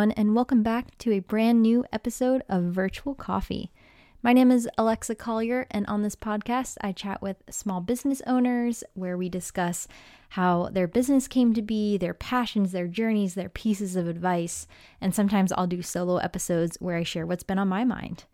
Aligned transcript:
everyone, 0.00 0.16
and 0.16 0.34
welcome 0.34 0.62
back 0.62 0.96
to 0.96 1.12
a 1.12 1.18
brand 1.18 1.60
new 1.60 1.84
episode 1.92 2.42
of 2.48 2.62
Virtual 2.62 3.14
Coffee. 3.14 3.70
My 4.22 4.32
name 4.32 4.50
is 4.50 4.66
Alexa 4.78 5.14
Collier, 5.16 5.66
and 5.70 5.86
on 5.88 6.00
this 6.00 6.16
podcast, 6.16 6.78
I 6.80 6.92
chat 6.92 7.20
with 7.20 7.42
small 7.50 7.82
business 7.82 8.22
owners 8.26 8.82
where 8.94 9.18
we 9.18 9.28
discuss 9.28 9.86
how 10.30 10.70
their 10.72 10.88
business 10.88 11.28
came 11.28 11.52
to 11.52 11.60
be, 11.60 11.98
their 11.98 12.14
passions, 12.14 12.72
their 12.72 12.88
journeys, 12.88 13.34
their 13.34 13.50
pieces 13.50 13.94
of 13.94 14.08
advice, 14.08 14.66
and 15.02 15.14
sometimes 15.14 15.52
I'll 15.52 15.66
do 15.66 15.82
solo 15.82 16.16
episodes 16.16 16.78
where 16.80 16.96
I 16.96 17.02
share 17.02 17.26
what's 17.26 17.42
been 17.42 17.58
on 17.58 17.68
my 17.68 17.84
mind. 17.84 18.24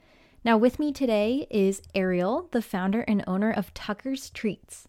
Now, 0.45 0.57
with 0.57 0.79
me 0.79 0.93
today 0.93 1.49
is 1.51 1.83
Ariel, 1.97 2.49
the 2.53 2.63
founder 2.63 3.01
and 3.09 3.25
owner 3.27 3.51
of 3.51 3.75
Tucker's 3.75 4.31
Treats. 4.31 4.87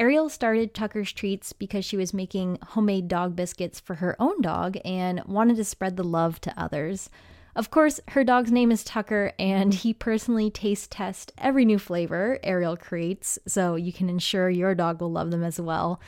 Ariel 0.00 0.30
started 0.30 0.72
Tucker's 0.72 1.12
Treats 1.12 1.52
because 1.52 1.84
she 1.84 1.98
was 1.98 2.14
making 2.14 2.56
homemade 2.68 3.06
dog 3.06 3.36
biscuits 3.36 3.78
for 3.78 3.96
her 3.96 4.16
own 4.18 4.40
dog 4.40 4.78
and 4.82 5.22
wanted 5.26 5.58
to 5.58 5.64
spread 5.64 5.98
the 5.98 6.02
love 6.02 6.40
to 6.40 6.58
others. 6.58 7.10
Of 7.56 7.70
course, 7.70 8.00
her 8.08 8.22
dog's 8.22 8.52
name 8.52 8.70
is 8.70 8.84
Tucker, 8.84 9.32
and 9.38 9.74
he 9.74 9.92
personally 9.92 10.50
taste 10.50 10.92
tests 10.92 11.32
every 11.36 11.64
new 11.64 11.78
flavor 11.78 12.38
Ariel 12.42 12.76
creates, 12.76 13.38
so 13.46 13.74
you 13.74 13.92
can 13.92 14.08
ensure 14.08 14.48
your 14.48 14.74
dog 14.74 15.00
will 15.00 15.10
love 15.10 15.30
them 15.30 15.42
as 15.42 15.60
well. 15.60 16.00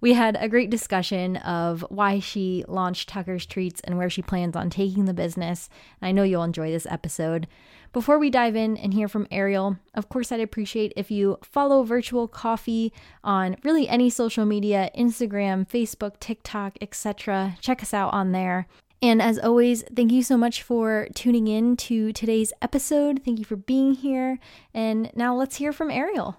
We 0.00 0.12
had 0.12 0.36
a 0.38 0.48
great 0.48 0.70
discussion 0.70 1.36
of 1.38 1.84
why 1.88 2.20
she 2.20 2.64
launched 2.68 3.08
Tucker's 3.08 3.46
Treats 3.46 3.80
and 3.80 3.98
where 3.98 4.10
she 4.10 4.22
plans 4.22 4.54
on 4.54 4.70
taking 4.70 5.06
the 5.06 5.14
business. 5.14 5.68
I 6.00 6.12
know 6.12 6.22
you'll 6.22 6.44
enjoy 6.44 6.70
this 6.70 6.86
episode. 6.86 7.48
Before 7.92 8.18
we 8.18 8.30
dive 8.30 8.54
in 8.54 8.76
and 8.76 8.94
hear 8.94 9.08
from 9.08 9.26
Ariel, 9.30 9.78
of 9.94 10.08
course, 10.08 10.30
I'd 10.30 10.40
appreciate 10.40 10.92
if 10.94 11.10
you 11.10 11.38
follow 11.42 11.82
Virtual 11.82 12.28
Coffee 12.28 12.92
on 13.24 13.56
really 13.64 13.88
any 13.88 14.10
social 14.10 14.44
media 14.44 14.90
Instagram, 14.96 15.68
Facebook, 15.68 16.20
TikTok, 16.20 16.76
etc. 16.80 17.56
Check 17.60 17.82
us 17.82 17.94
out 17.94 18.12
on 18.12 18.32
there. 18.32 18.68
And 19.00 19.22
as 19.22 19.38
always, 19.38 19.84
thank 19.94 20.10
you 20.10 20.24
so 20.24 20.36
much 20.36 20.62
for 20.62 21.08
tuning 21.14 21.46
in 21.46 21.76
to 21.76 22.12
today's 22.12 22.52
episode. 22.60 23.22
Thank 23.24 23.38
you 23.38 23.44
for 23.44 23.56
being 23.56 23.94
here. 23.94 24.40
And 24.74 25.10
now 25.14 25.36
let's 25.36 25.56
hear 25.56 25.72
from 25.72 25.90
Ariel. 25.90 26.36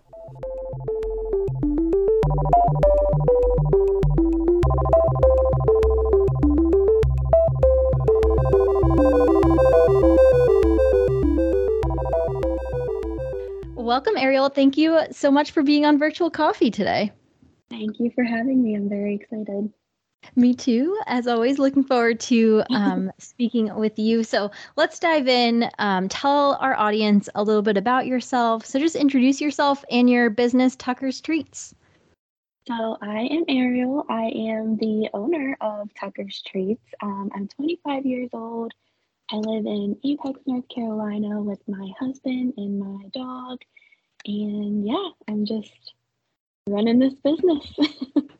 Welcome, 13.75 14.17
Ariel. 14.17 14.49
Thank 14.49 14.77
you 14.77 14.99
so 15.11 15.31
much 15.31 15.51
for 15.51 15.63
being 15.63 15.85
on 15.85 15.97
Virtual 15.97 16.29
Coffee 16.29 16.71
today. 16.71 17.11
Thank 17.69 17.99
you 17.99 18.11
for 18.13 18.23
having 18.23 18.61
me. 18.61 18.75
I'm 18.75 18.89
very 18.89 19.15
excited. 19.15 19.71
Me 20.35 20.53
too. 20.53 20.97
As 21.05 21.27
always, 21.27 21.59
looking 21.59 21.83
forward 21.83 22.19
to 22.21 22.63
um, 22.69 23.11
speaking 23.19 23.73
with 23.75 23.97
you. 23.97 24.23
So 24.23 24.51
let's 24.75 24.99
dive 24.99 25.27
in. 25.27 25.69
Um, 25.79 26.07
tell 26.07 26.57
our 26.61 26.75
audience 26.75 27.29
a 27.35 27.43
little 27.43 27.61
bit 27.61 27.77
about 27.77 28.05
yourself. 28.07 28.65
So 28.65 28.79
just 28.79 28.95
introduce 28.95 29.41
yourself 29.41 29.83
and 29.91 30.09
your 30.09 30.29
business, 30.29 30.75
Tucker's 30.75 31.19
Treats. 31.21 31.73
So 32.67 32.97
I 33.01 33.21
am 33.31 33.45
Ariel. 33.47 34.05
I 34.09 34.25
am 34.27 34.77
the 34.77 35.09
owner 35.13 35.57
of 35.59 35.93
Tucker's 35.95 36.41
Treats. 36.45 36.83
Um, 37.01 37.31
I'm 37.35 37.47
25 37.47 38.05
years 38.05 38.29
old. 38.33 38.73
I 39.31 39.37
live 39.37 39.65
in 39.65 39.97
Apex, 40.03 40.39
North 40.45 40.67
Carolina 40.69 41.41
with 41.41 41.59
my 41.67 41.91
husband 41.99 42.53
and 42.57 42.79
my 42.79 43.07
dog. 43.13 43.59
And 44.25 44.87
yeah, 44.87 45.09
I'm 45.27 45.45
just 45.45 45.93
running 46.67 46.99
this 46.99 47.15
business. 47.15 47.65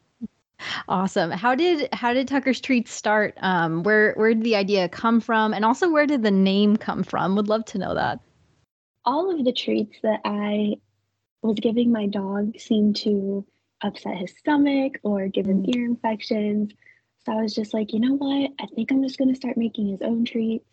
awesome. 0.88 1.32
How 1.32 1.56
did 1.56 1.90
how 1.94 2.14
did 2.14 2.28
Tucker's 2.28 2.62
Treats 2.62 2.92
start? 2.92 3.36
Um, 3.42 3.84
where 3.84 4.14
where 4.14 4.34
did 4.34 4.44
the 4.44 4.56
idea 4.56 4.90
come 4.90 5.20
from, 5.20 5.54
and 5.54 5.66
also 5.66 5.90
where 5.90 6.06
did 6.06 6.24
the 6.24 6.32
name 6.32 6.78
come 6.78 7.04
from? 7.04 7.36
Would 7.36 7.48
love 7.48 7.66
to 7.66 7.78
know 7.78 7.96
that. 7.96 8.20
All 9.06 9.34
of 9.34 9.44
the 9.44 9.54
treats 9.54 9.98
that 10.04 10.22
I 10.26 10.76
was 11.42 11.58
giving 11.60 11.92
my 11.92 12.06
dog 12.06 12.60
seemed 12.60 12.98
to 12.98 13.46
upset 13.82 14.18
his 14.18 14.34
stomach 14.38 15.00
or 15.04 15.28
give 15.28 15.46
him 15.46 15.64
mm. 15.64 15.76
ear 15.76 15.86
infections. 15.86 16.72
So 17.26 17.34
I 17.34 17.42
was 17.42 17.56
just 17.56 17.74
like, 17.74 17.94
you 17.94 18.00
know 18.00 18.16
what? 18.16 18.52
I 18.60 18.68
think 18.76 18.92
I'm 18.92 19.04
just 19.04 19.18
going 19.18 19.30
to 19.30 19.36
start 19.36 19.58
making 19.58 19.88
his 19.88 20.02
own 20.02 20.26
treats, 20.26 20.66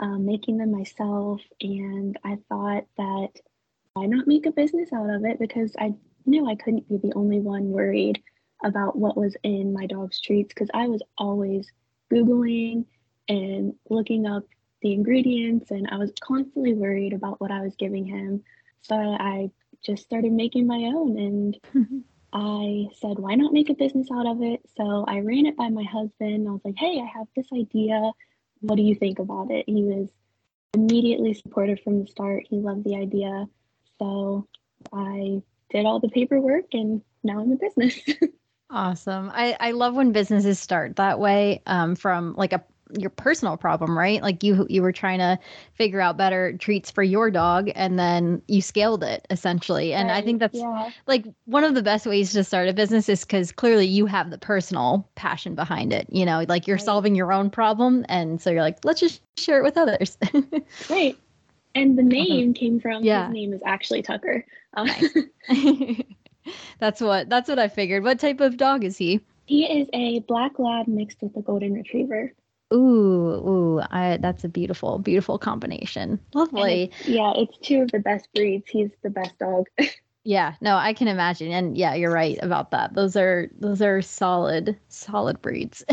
um, 0.00 0.26
making 0.26 0.58
them 0.58 0.72
myself. 0.72 1.40
And 1.60 2.18
I 2.24 2.38
thought 2.48 2.84
that 2.96 3.28
why 3.94 4.06
not 4.06 4.26
make 4.26 4.46
a 4.46 4.50
business 4.50 4.92
out 4.92 5.08
of 5.08 5.24
it? 5.24 5.38
Because 5.38 5.72
I 5.78 5.94
knew 6.26 6.46
I 6.46 6.54
couldn't 6.54 6.88
be 6.88 6.96
the 6.96 7.14
only 7.14 7.40
one 7.40 7.70
worried 7.70 8.22
about 8.64 8.96
what 8.96 9.16
was 9.16 9.36
in 9.42 9.72
my 9.72 9.86
dog's 9.86 10.20
treats 10.20 10.52
because 10.52 10.70
I 10.72 10.88
was 10.88 11.02
always 11.18 11.70
Googling 12.12 12.86
and 13.28 13.74
looking 13.90 14.26
up 14.26 14.44
the 14.82 14.92
ingredients 14.92 15.70
and 15.70 15.88
I 15.90 15.96
was 15.96 16.12
constantly 16.20 16.74
worried 16.74 17.12
about 17.12 17.40
what 17.40 17.50
I 17.50 17.60
was 17.60 17.74
giving 17.76 18.04
him. 18.04 18.42
So 18.82 18.94
I 18.96 19.50
just 19.84 20.04
started 20.04 20.32
making 20.32 20.66
my 20.66 20.92
own 20.94 21.18
and 21.18 22.04
I 22.32 22.88
said, 22.98 23.18
why 23.18 23.34
not 23.34 23.52
make 23.52 23.70
a 23.70 23.74
business 23.74 24.08
out 24.12 24.26
of 24.26 24.42
it? 24.42 24.60
So 24.76 25.04
I 25.08 25.20
ran 25.20 25.46
it 25.46 25.56
by 25.56 25.68
my 25.68 25.84
husband. 25.84 26.46
I 26.46 26.52
was 26.52 26.60
like, 26.64 26.76
hey, 26.76 27.00
I 27.00 27.18
have 27.18 27.26
this 27.34 27.46
idea. 27.52 28.10
What 28.60 28.76
do 28.76 28.82
you 28.82 28.94
think 28.94 29.18
about 29.18 29.50
it? 29.50 29.64
He 29.66 29.82
was 29.82 30.08
immediately 30.74 31.34
supportive 31.34 31.80
from 31.82 32.00
the 32.00 32.06
start. 32.06 32.44
He 32.48 32.56
loved 32.56 32.84
the 32.84 32.96
idea. 32.96 33.46
So 33.98 34.46
I 34.92 35.42
did 35.70 35.86
all 35.86 36.00
the 36.00 36.08
paperwork 36.08 36.66
and 36.72 37.02
now 37.24 37.40
I'm 37.40 37.52
in 37.52 37.58
business. 37.58 37.98
awesome. 38.70 39.30
I, 39.32 39.56
I 39.60 39.70
love 39.72 39.94
when 39.94 40.12
businesses 40.12 40.58
start 40.58 40.96
that 40.96 41.18
way 41.18 41.62
um, 41.66 41.94
from 41.94 42.34
like 42.36 42.52
a 42.52 42.64
your 42.98 43.10
personal 43.10 43.56
problem, 43.56 43.98
right? 43.98 44.22
Like 44.22 44.42
you 44.42 44.66
you 44.70 44.82
were 44.82 44.92
trying 44.92 45.18
to 45.18 45.38
figure 45.74 46.00
out 46.00 46.16
better 46.16 46.56
treats 46.56 46.90
for 46.90 47.02
your 47.02 47.30
dog 47.30 47.70
and 47.74 47.98
then 47.98 48.42
you 48.46 48.62
scaled 48.62 49.02
it 49.02 49.26
essentially. 49.30 49.92
And 49.92 50.08
right. 50.08 50.18
I 50.18 50.22
think 50.22 50.38
that's 50.38 50.58
yeah. 50.58 50.90
like 51.06 51.24
one 51.46 51.64
of 51.64 51.74
the 51.74 51.82
best 51.82 52.06
ways 52.06 52.32
to 52.32 52.44
start 52.44 52.68
a 52.68 52.72
business 52.72 53.08
is 53.08 53.24
cuz 53.24 53.50
clearly 53.50 53.86
you 53.86 54.06
have 54.06 54.30
the 54.30 54.38
personal 54.38 55.08
passion 55.16 55.54
behind 55.54 55.92
it. 55.92 56.06
You 56.10 56.24
know, 56.24 56.44
like 56.48 56.66
you're 56.66 56.76
right. 56.76 56.84
solving 56.84 57.14
your 57.14 57.32
own 57.32 57.50
problem 57.50 58.04
and 58.08 58.40
so 58.40 58.50
you're 58.50 58.62
like, 58.62 58.84
let's 58.84 59.00
just 59.00 59.20
share 59.36 59.58
it 59.58 59.64
with 59.64 59.76
others. 59.76 60.16
right. 60.90 61.16
And 61.74 61.98
the 61.98 62.02
name 62.02 62.54
came 62.54 62.80
from 62.80 63.04
yeah. 63.04 63.26
his 63.26 63.34
name 63.34 63.52
is 63.52 63.62
actually 63.66 64.02
Tucker. 64.02 64.46
Um, 64.74 64.86
nice. 64.86 65.16
that's 66.78 67.00
what 67.00 67.28
that's 67.28 67.48
what 67.48 67.58
I 67.58 67.68
figured. 67.68 68.02
What 68.02 68.18
type 68.18 68.40
of 68.40 68.56
dog 68.56 68.84
is 68.84 68.96
he? 68.96 69.20
He 69.46 69.64
is 69.64 69.88
a 69.92 70.20
black 70.20 70.58
lab 70.58 70.88
mixed 70.88 71.22
with 71.22 71.36
a 71.36 71.42
golden 71.42 71.74
retriever. 71.74 72.32
Ooh, 72.74 72.76
ooh, 72.76 73.80
I, 73.92 74.16
that's 74.16 74.42
a 74.42 74.48
beautiful, 74.48 74.98
beautiful 74.98 75.38
combination. 75.38 76.18
Lovely. 76.34 76.90
It's, 76.98 77.08
yeah, 77.08 77.32
it's 77.36 77.56
two 77.58 77.82
of 77.82 77.92
the 77.92 78.00
best 78.00 78.28
breeds. 78.34 78.68
He's 78.68 78.90
the 79.02 79.10
best 79.10 79.38
dog. 79.38 79.66
yeah, 80.24 80.54
no, 80.60 80.76
I 80.76 80.92
can 80.92 81.06
imagine. 81.06 81.52
And 81.52 81.78
yeah, 81.78 81.94
you're 81.94 82.12
right 82.12 82.38
about 82.42 82.72
that. 82.72 82.94
Those 82.94 83.14
are 83.14 83.48
those 83.60 83.80
are 83.82 84.02
solid, 84.02 84.76
solid 84.88 85.40
breeds. 85.40 85.84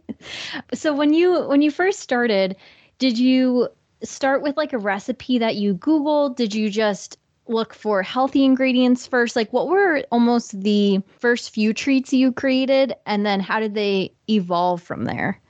so 0.74 0.92
when 0.92 1.14
you 1.14 1.42
when 1.46 1.62
you 1.62 1.70
first 1.70 2.00
started, 2.00 2.56
did 2.98 3.16
you 3.16 3.68
start 4.02 4.42
with 4.42 4.56
like 4.56 4.72
a 4.72 4.78
recipe 4.78 5.38
that 5.38 5.54
you 5.54 5.74
Googled? 5.74 6.34
Did 6.34 6.52
you 6.52 6.68
just 6.68 7.16
look 7.48 7.74
for 7.74 8.02
healthy 8.02 8.44
ingredients 8.44 9.06
first? 9.06 9.36
Like, 9.36 9.52
what 9.52 9.68
were 9.68 10.02
almost 10.10 10.60
the 10.60 11.00
first 11.18 11.50
few 11.50 11.72
treats 11.72 12.12
you 12.12 12.32
created? 12.32 12.94
And 13.06 13.24
then 13.24 13.40
how 13.40 13.60
did 13.60 13.74
they 13.74 14.12
evolve 14.28 14.82
from 14.82 15.04
there? 15.04 15.40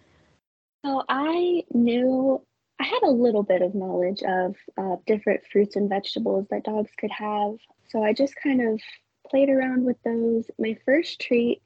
So, 0.84 1.02
I 1.08 1.64
knew 1.72 2.42
I 2.80 2.84
had 2.84 3.02
a 3.02 3.10
little 3.10 3.42
bit 3.42 3.62
of 3.62 3.74
knowledge 3.74 4.22
of 4.22 4.56
uh, 4.76 4.96
different 5.06 5.40
fruits 5.50 5.76
and 5.76 5.88
vegetables 5.88 6.46
that 6.50 6.64
dogs 6.64 6.90
could 6.98 7.10
have. 7.10 7.54
So, 7.88 8.02
I 8.02 8.12
just 8.12 8.34
kind 8.42 8.60
of 8.60 8.80
played 9.28 9.50
around 9.50 9.84
with 9.84 9.96
those. 10.04 10.50
My 10.58 10.76
first 10.84 11.20
treat 11.20 11.62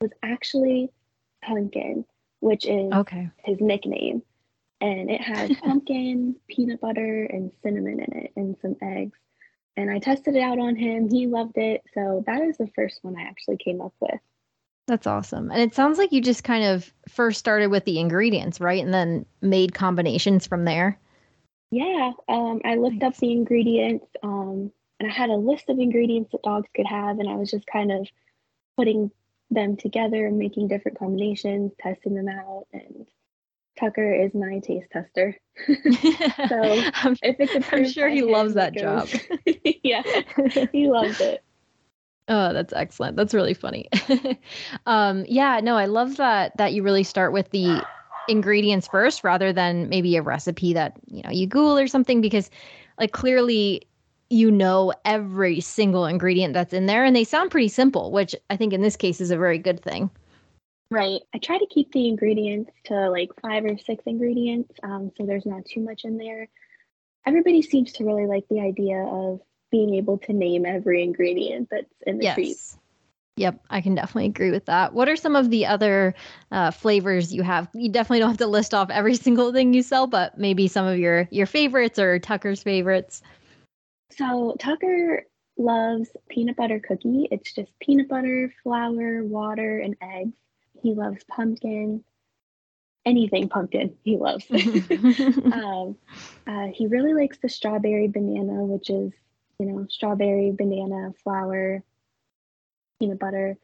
was 0.00 0.10
actually 0.22 0.90
pumpkin, 1.42 2.04
which 2.40 2.66
is 2.66 2.92
okay. 2.92 3.30
his 3.44 3.58
nickname 3.60 4.22
and 4.80 5.10
it 5.10 5.20
has 5.20 5.50
pumpkin, 5.62 6.36
peanut 6.48 6.80
butter, 6.80 7.24
and 7.24 7.52
cinnamon 7.62 8.00
in 8.00 8.16
it, 8.16 8.32
and 8.36 8.56
some 8.62 8.76
eggs. 8.82 9.18
And 9.76 9.90
I 9.90 9.98
tested 9.98 10.36
it 10.36 10.42
out 10.42 10.58
on 10.58 10.76
him. 10.76 11.08
He 11.08 11.26
loved 11.26 11.56
it. 11.56 11.82
So 11.94 12.22
that 12.26 12.42
is 12.42 12.58
the 12.58 12.68
first 12.74 12.98
one 13.02 13.16
I 13.16 13.22
actually 13.22 13.56
came 13.56 13.80
up 13.80 13.94
with. 14.00 14.20
That's 14.86 15.06
awesome. 15.06 15.50
And 15.50 15.60
it 15.60 15.74
sounds 15.74 15.98
like 15.98 16.12
you 16.12 16.20
just 16.20 16.42
kind 16.42 16.64
of 16.64 16.92
first 17.08 17.38
started 17.38 17.68
with 17.68 17.84
the 17.84 18.00
ingredients, 18.00 18.60
right? 18.60 18.82
And 18.82 18.92
then 18.92 19.24
made 19.40 19.72
combinations 19.72 20.46
from 20.46 20.64
there. 20.64 20.98
Yeah. 21.70 22.12
Um, 22.28 22.60
I 22.64 22.74
looked 22.74 22.96
nice. 22.96 23.14
up 23.14 23.16
the 23.18 23.30
ingredients 23.30 24.06
um, 24.22 24.72
and 24.98 25.10
I 25.10 25.14
had 25.14 25.30
a 25.30 25.34
list 25.36 25.68
of 25.68 25.78
ingredients 25.78 26.32
that 26.32 26.42
dogs 26.42 26.68
could 26.74 26.86
have. 26.86 27.20
And 27.20 27.28
I 27.28 27.36
was 27.36 27.50
just 27.50 27.66
kind 27.66 27.92
of 27.92 28.08
putting 28.76 29.12
them 29.50 29.76
together 29.76 30.26
and 30.26 30.38
making 30.38 30.68
different 30.68 30.98
combinations, 30.98 31.72
testing 31.80 32.14
them 32.14 32.28
out. 32.28 32.66
And 32.72 33.06
Tucker 33.80 34.12
is 34.12 34.34
my 34.34 34.58
taste 34.58 34.88
tester. 34.92 35.36
so 35.66 36.82
I'm, 36.94 37.16
if 37.22 37.36
it's 37.40 37.72
I'm 37.72 37.88
sure 37.88 38.08
he 38.08 38.22
loves 38.22 38.54
that 38.54 38.74
job. 38.74 39.08
yeah, 39.82 40.02
he 40.72 40.88
loves 40.88 41.20
it. 41.20 41.42
Oh, 42.28 42.52
that's 42.52 42.72
excellent. 42.72 43.16
That's 43.16 43.34
really 43.34 43.54
funny. 43.54 43.88
um, 44.86 45.24
yeah, 45.26 45.60
no, 45.60 45.76
I 45.76 45.86
love 45.86 46.16
that 46.18 46.56
that 46.58 46.74
you 46.74 46.82
really 46.82 47.02
start 47.02 47.32
with 47.32 47.50
the 47.50 47.82
ingredients 48.28 48.86
first 48.86 49.24
rather 49.24 49.52
than 49.52 49.88
maybe 49.88 50.16
a 50.16 50.22
recipe 50.22 50.74
that, 50.74 50.92
you 51.06 51.22
know, 51.22 51.30
you 51.30 51.46
Google 51.46 51.78
or 51.78 51.88
something 51.88 52.20
because 52.20 52.50
like 52.98 53.12
clearly 53.12 53.82
you 54.28 54.48
know 54.50 54.92
every 55.04 55.60
single 55.60 56.06
ingredient 56.06 56.54
that's 56.54 56.72
in 56.72 56.86
there 56.86 57.04
and 57.04 57.16
they 57.16 57.24
sound 57.24 57.50
pretty 57.50 57.68
simple, 57.68 58.12
which 58.12 58.36
I 58.48 58.56
think 58.56 58.72
in 58.72 58.80
this 58.80 58.96
case 58.96 59.20
is 59.20 59.32
a 59.32 59.36
very 59.36 59.58
good 59.58 59.82
thing. 59.82 60.10
Right. 60.90 61.20
I 61.32 61.38
try 61.38 61.58
to 61.58 61.66
keep 61.66 61.92
the 61.92 62.08
ingredients 62.08 62.72
to 62.86 63.10
like 63.10 63.30
five 63.40 63.64
or 63.64 63.78
six 63.78 64.02
ingredients, 64.06 64.72
um, 64.82 65.12
so 65.16 65.24
there's 65.24 65.46
not 65.46 65.64
too 65.64 65.80
much 65.80 66.04
in 66.04 66.18
there. 66.18 66.48
Everybody 67.26 67.62
seems 67.62 67.92
to 67.92 68.04
really 68.04 68.26
like 68.26 68.44
the 68.48 68.60
idea 68.60 68.98
of 69.04 69.40
being 69.70 69.94
able 69.94 70.18
to 70.18 70.32
name 70.32 70.66
every 70.66 71.04
ingredient 71.04 71.68
that's 71.70 71.94
in 72.06 72.18
the 72.18 72.32
treats. 72.34 72.48
yes. 72.48 72.70
treat. 72.70 72.80
Yep, 73.36 73.64
I 73.70 73.80
can 73.80 73.94
definitely 73.94 74.26
agree 74.26 74.50
with 74.50 74.66
that. 74.66 74.92
What 74.92 75.08
are 75.08 75.16
some 75.16 75.36
of 75.36 75.48
the 75.48 75.64
other 75.64 76.14
uh, 76.50 76.72
flavors 76.72 77.32
you 77.32 77.42
have? 77.42 77.68
You 77.72 77.88
definitely 77.88 78.18
don't 78.18 78.30
have 78.30 78.38
to 78.38 78.46
list 78.46 78.74
off 78.74 78.90
every 78.90 79.14
single 79.26 79.52
thing 79.52 79.72
you 79.72 79.82
sell, 79.82 80.06
but 80.06 80.36
maybe 80.38 80.68
some 80.68 80.86
of 80.86 80.98
your 80.98 81.28
your 81.30 81.46
favorites 81.46 81.98
or 81.98 82.18
Tucker's 82.18 82.62
favorites. 82.62 83.22
So 84.10 84.56
Tucker 84.58 85.24
loves 85.56 86.10
peanut 86.28 86.56
butter 86.56 86.80
cookie. 86.80 87.28
It's 87.30 87.52
just 87.52 87.70
peanut 87.80 88.08
butter, 88.08 88.52
flour, 88.62 89.24
water, 89.24 89.78
and 89.78 89.96
eggs. 90.02 90.36
He 90.82 90.94
loves 90.94 91.24
pumpkin. 91.24 92.04
Anything 93.06 93.48
pumpkin, 93.48 93.96
he 94.04 94.16
loves. 94.16 94.44
um, 94.50 95.96
uh, 96.46 96.66
he 96.72 96.86
really 96.86 97.14
likes 97.14 97.38
the 97.38 97.48
strawberry 97.48 98.08
banana, 98.08 98.64
which 98.64 98.90
is, 98.90 99.12
you 99.58 99.66
know, 99.66 99.86
strawberry, 99.88 100.52
banana, 100.52 101.12
flour, 101.24 101.82
peanut 102.98 103.18
butter. 103.18 103.56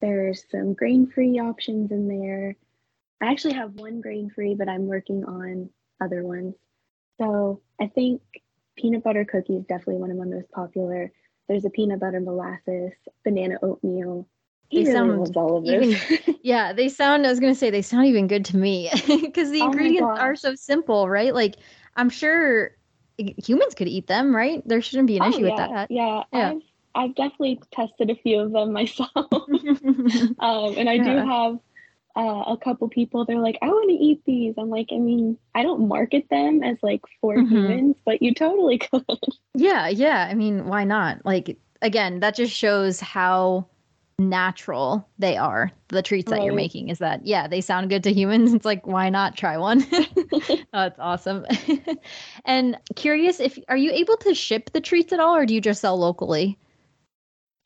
There's 0.00 0.44
some 0.50 0.74
grain 0.74 1.10
free 1.10 1.40
options 1.40 1.90
in 1.90 2.08
there. 2.08 2.56
I 3.20 3.32
actually 3.32 3.54
have 3.54 3.74
one 3.74 4.00
grain 4.00 4.30
free, 4.30 4.54
but 4.54 4.68
I'm 4.68 4.86
working 4.86 5.24
on 5.24 5.70
other 6.00 6.22
ones. 6.22 6.54
So 7.20 7.62
I 7.80 7.88
think 7.88 8.20
peanut 8.76 9.02
butter 9.02 9.24
cookie 9.24 9.56
is 9.56 9.64
definitely 9.64 9.96
one 9.96 10.10
of 10.10 10.16
my 10.16 10.24
most 10.24 10.50
popular. 10.50 11.10
There's 11.48 11.64
a 11.64 11.70
peanut 11.70 12.00
butter 12.00 12.20
molasses, 12.20 12.92
banana 13.24 13.56
oatmeal. 13.62 14.28
He 14.68 14.84
they 14.84 14.92
really 14.92 15.24
sound 15.24 15.36
all 15.36 15.56
of 15.58 15.64
this. 15.64 16.10
Even, 16.10 16.36
yeah, 16.42 16.72
they 16.72 16.88
sound. 16.88 17.26
I 17.26 17.30
was 17.30 17.40
gonna 17.40 17.54
say 17.54 17.70
they 17.70 17.82
sound 17.82 18.06
even 18.06 18.26
good 18.26 18.44
to 18.46 18.56
me 18.56 18.90
because 19.06 19.50
the 19.50 19.62
oh 19.62 19.66
ingredients 19.66 20.18
are 20.18 20.36
so 20.36 20.54
simple, 20.54 21.08
right? 21.08 21.34
Like 21.34 21.56
I'm 21.96 22.10
sure 22.10 22.76
humans 23.16 23.74
could 23.74 23.88
eat 23.88 24.06
them, 24.06 24.34
right? 24.34 24.62
There 24.66 24.82
shouldn't 24.82 25.08
be 25.08 25.16
an 25.16 25.22
oh, 25.22 25.28
issue 25.28 25.46
yeah. 25.46 25.50
with 25.50 25.56
that. 25.56 25.90
Yeah, 25.90 26.22
yeah. 26.32 26.50
I've, 26.50 26.62
I've 26.94 27.14
definitely 27.14 27.60
tested 27.72 28.10
a 28.10 28.14
few 28.16 28.40
of 28.40 28.52
them 28.52 28.72
myself, 28.74 29.10
um, 29.14 30.74
and 30.76 30.88
I 30.88 30.94
yeah. 30.94 31.04
do 31.04 31.28
have 31.28 31.58
uh, 32.16 32.42
a 32.48 32.56
couple 32.56 32.88
people 32.88 33.24
they're 33.24 33.38
like 33.38 33.56
i 33.62 33.68
want 33.68 33.88
to 33.88 33.94
eat 33.94 34.20
these 34.24 34.54
i'm 34.58 34.70
like 34.70 34.88
i 34.92 34.98
mean 34.98 35.38
i 35.54 35.62
don't 35.62 35.86
market 35.86 36.26
them 36.30 36.64
as 36.64 36.76
like 36.82 37.00
for 37.20 37.36
mm-hmm. 37.36 37.54
humans 37.54 37.96
but 38.04 38.20
you 38.20 38.34
totally 38.34 38.76
could 38.76 39.04
yeah 39.54 39.86
yeah 39.86 40.26
i 40.28 40.34
mean 40.34 40.66
why 40.66 40.82
not 40.82 41.24
like 41.24 41.56
again 41.80 42.18
that 42.18 42.34
just 42.34 42.52
shows 42.52 42.98
how 42.98 43.64
natural 44.18 45.08
they 45.18 45.36
are 45.36 45.70
the 45.88 46.02
treats 46.02 46.30
right. 46.30 46.38
that 46.38 46.44
you're 46.44 46.54
making 46.54 46.88
is 46.88 46.98
that 46.98 47.24
yeah 47.24 47.46
they 47.46 47.60
sound 47.60 47.88
good 47.88 48.02
to 48.02 48.12
humans 48.12 48.52
it's 48.54 48.64
like 48.64 48.84
why 48.86 49.08
not 49.08 49.36
try 49.36 49.56
one 49.56 49.86
that's 50.72 50.98
awesome 50.98 51.46
and 52.44 52.76
curious 52.96 53.38
if 53.38 53.58
are 53.68 53.76
you 53.76 53.92
able 53.92 54.16
to 54.16 54.34
ship 54.34 54.70
the 54.72 54.80
treats 54.80 55.12
at 55.12 55.20
all 55.20 55.36
or 55.36 55.46
do 55.46 55.54
you 55.54 55.60
just 55.60 55.80
sell 55.80 55.96
locally 55.96 56.58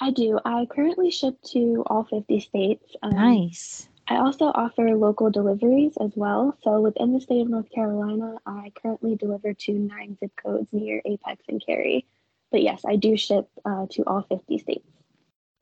i 0.00 0.10
do 0.10 0.38
i 0.44 0.66
currently 0.70 1.10
ship 1.10 1.40
to 1.42 1.82
all 1.86 2.04
50 2.04 2.40
states 2.40 2.96
um, 3.02 3.10
nice 3.10 3.88
I 4.08 4.16
also 4.16 4.46
offer 4.46 4.94
local 4.96 5.30
deliveries 5.30 5.96
as 5.96 6.10
well. 6.16 6.58
So 6.64 6.80
within 6.80 7.12
the 7.12 7.20
state 7.20 7.40
of 7.40 7.48
North 7.48 7.70
Carolina, 7.70 8.36
I 8.44 8.72
currently 8.74 9.14
deliver 9.14 9.54
to 9.54 9.72
nine 9.72 10.18
zip 10.18 10.32
codes 10.36 10.68
near 10.72 11.00
Apex 11.04 11.44
and 11.48 11.64
Cary. 11.64 12.04
But 12.50 12.62
yes, 12.62 12.82
I 12.84 12.96
do 12.96 13.16
ship 13.16 13.48
uh, 13.64 13.86
to 13.92 14.02
all 14.02 14.22
50 14.22 14.58
states. 14.58 14.88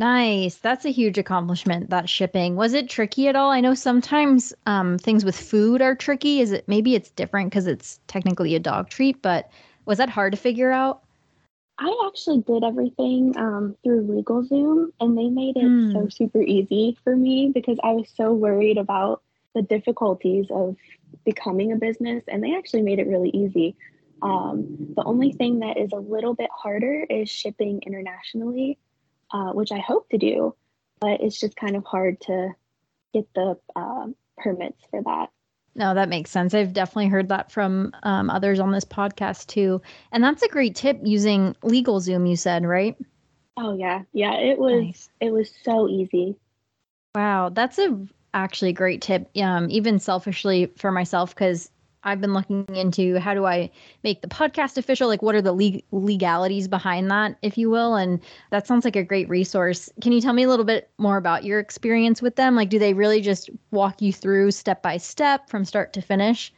Nice. 0.01 0.57
That's 0.57 0.87
a 0.87 0.91
huge 0.91 1.19
accomplishment, 1.19 1.91
that 1.91 2.09
shipping. 2.09 2.57
Was 2.57 2.73
it 2.73 2.89
tricky 2.89 3.29
at 3.29 3.37
all? 3.37 3.51
I 3.51 3.61
know 3.61 3.75
sometimes 3.75 4.55
um, 4.65 4.97
things 4.97 5.27
with 5.27 5.39
food 5.39 5.83
are 5.83 5.95
tricky. 5.95 6.41
Is 6.41 6.53
it 6.53 6.67
maybe 6.67 6.95
it's 6.95 7.11
different 7.11 7.51
because 7.51 7.67
it's 7.67 8.01
technically 8.07 8.55
a 8.55 8.59
dog 8.59 8.89
treat, 8.89 9.21
but 9.21 9.51
was 9.85 9.99
that 9.99 10.09
hard 10.09 10.33
to 10.33 10.39
figure 10.39 10.73
out? 10.73 11.03
I 11.79 12.07
actually 12.07 12.41
did 12.41 12.65
everything 12.65 13.37
um, 13.37 13.77
through 13.85 14.07
LegalZoom, 14.07 14.87
and 15.01 15.19
they 15.19 15.29
made 15.29 15.59
it 15.59 15.65
mm. 15.65 15.93
so 15.93 16.09
super 16.09 16.41
easy 16.41 16.97
for 17.05 17.15
me 17.15 17.51
because 17.53 17.77
I 17.83 17.93
was 17.93 18.11
so 18.17 18.33
worried 18.33 18.79
about 18.79 19.21
the 19.55 19.61
difficulties 19.61 20.47
of 20.51 20.77
becoming 21.27 21.73
a 21.73 21.77
business, 21.77 22.25
and 22.27 22.43
they 22.43 22.57
actually 22.57 22.83
made 22.83 23.01
it 23.01 23.07
really 23.07 23.31
easy. 23.35 23.77
Um, 24.23 24.95
the 24.97 25.05
only 25.05 25.33
thing 25.33 25.59
that 25.59 25.77
is 25.77 25.93
a 25.93 25.99
little 25.99 26.33
bit 26.33 26.49
harder 26.51 27.05
is 27.11 27.29
shipping 27.29 27.83
internationally, 27.85 28.79
uh, 29.33 29.53
which 29.53 29.73
I 29.73 29.79
hope 29.79 30.09
to 30.11 30.19
do, 30.19 30.55
but 31.01 31.21
it's 31.21 31.39
just 31.39 31.57
kind 31.57 31.77
of 31.77 31.85
hard 31.85 32.21
to 32.23 32.51
get 33.13 33.27
the 33.35 33.59
uh, 33.77 34.07
permits 34.39 34.83
for 34.91 35.03
that. 35.03 35.31
No, 35.75 35.95
that 35.95 36.09
makes 36.09 36.31
sense. 36.31 36.53
I've 36.53 36.73
definitely 36.73 37.09
heard 37.09 37.29
that 37.29 37.53
from 37.53 37.93
um, 38.03 38.29
others 38.29 38.59
on 38.59 38.73
this 38.73 38.85
podcast 38.85 39.47
too. 39.47 39.81
And 40.11 40.23
that's 40.23 40.43
a 40.43 40.49
great 40.49 40.75
tip 40.75 41.01
using 41.05 41.55
LegalZoom, 41.63 42.29
you 42.29 42.37
said, 42.37 42.65
right? 42.65 42.97
Oh 43.57 43.77
yeah. 43.77 44.03
Yeah, 44.13 44.35
it 44.35 44.59
was 44.59 44.83
nice. 44.83 45.11
it 45.21 45.33
was 45.33 45.51
so 45.63 45.89
easy. 45.89 46.37
Wow, 47.15 47.51
that's 47.51 47.79
a 47.79 48.07
actually 48.35 48.73
great 48.73 49.03
tip. 49.03 49.31
Um, 49.37 49.69
even 49.71 49.99
selfishly 49.99 50.67
for 50.77 50.91
myself, 50.91 51.35
because 51.35 51.71
I've 52.03 52.21
been 52.21 52.33
looking 52.33 52.65
into 52.75 53.19
how 53.19 53.35
do 53.35 53.45
I 53.45 53.71
make 54.03 54.23
the 54.23 54.29
podcast 54.29 54.79
official? 54.79 55.09
Like, 55.09 55.23
what 55.23 55.35
are 55.35 55.43
the 55.43 55.53
leg- 55.53 55.85
legalities 55.91 56.67
behind 56.67 57.11
that, 57.11 57.37
if 57.43 57.59
you 57.59 57.69
will? 57.69 57.95
And 57.95 58.21
that 58.51 58.67
sounds 58.67 58.85
like 58.85 58.97
a 58.97 59.05
great 59.05 59.29
resource. 59.29 59.91
Can 60.01 60.13
you 60.13 60.21
tell 60.21 60.33
me 60.33 60.45
a 60.45 60.49
little 60.49 60.65
bit 60.65 60.91
more 60.99 61.19
about 61.19 61.45
your 61.45 61.59
experience 61.59 62.23
with 62.23 62.37
them? 62.37 62.57
Like, 62.57 62.71
do 62.71 62.79
they 62.79 62.95
really 62.95 63.21
just 63.21 63.51
walk 63.71 64.01
you 64.01 64.13
through 64.13 64.51
step 64.53 64.83
by 64.83 64.97
step 64.97 65.51
from 65.51 65.65
start 65.65 65.93
to 65.95 66.01
finish? 66.01 66.53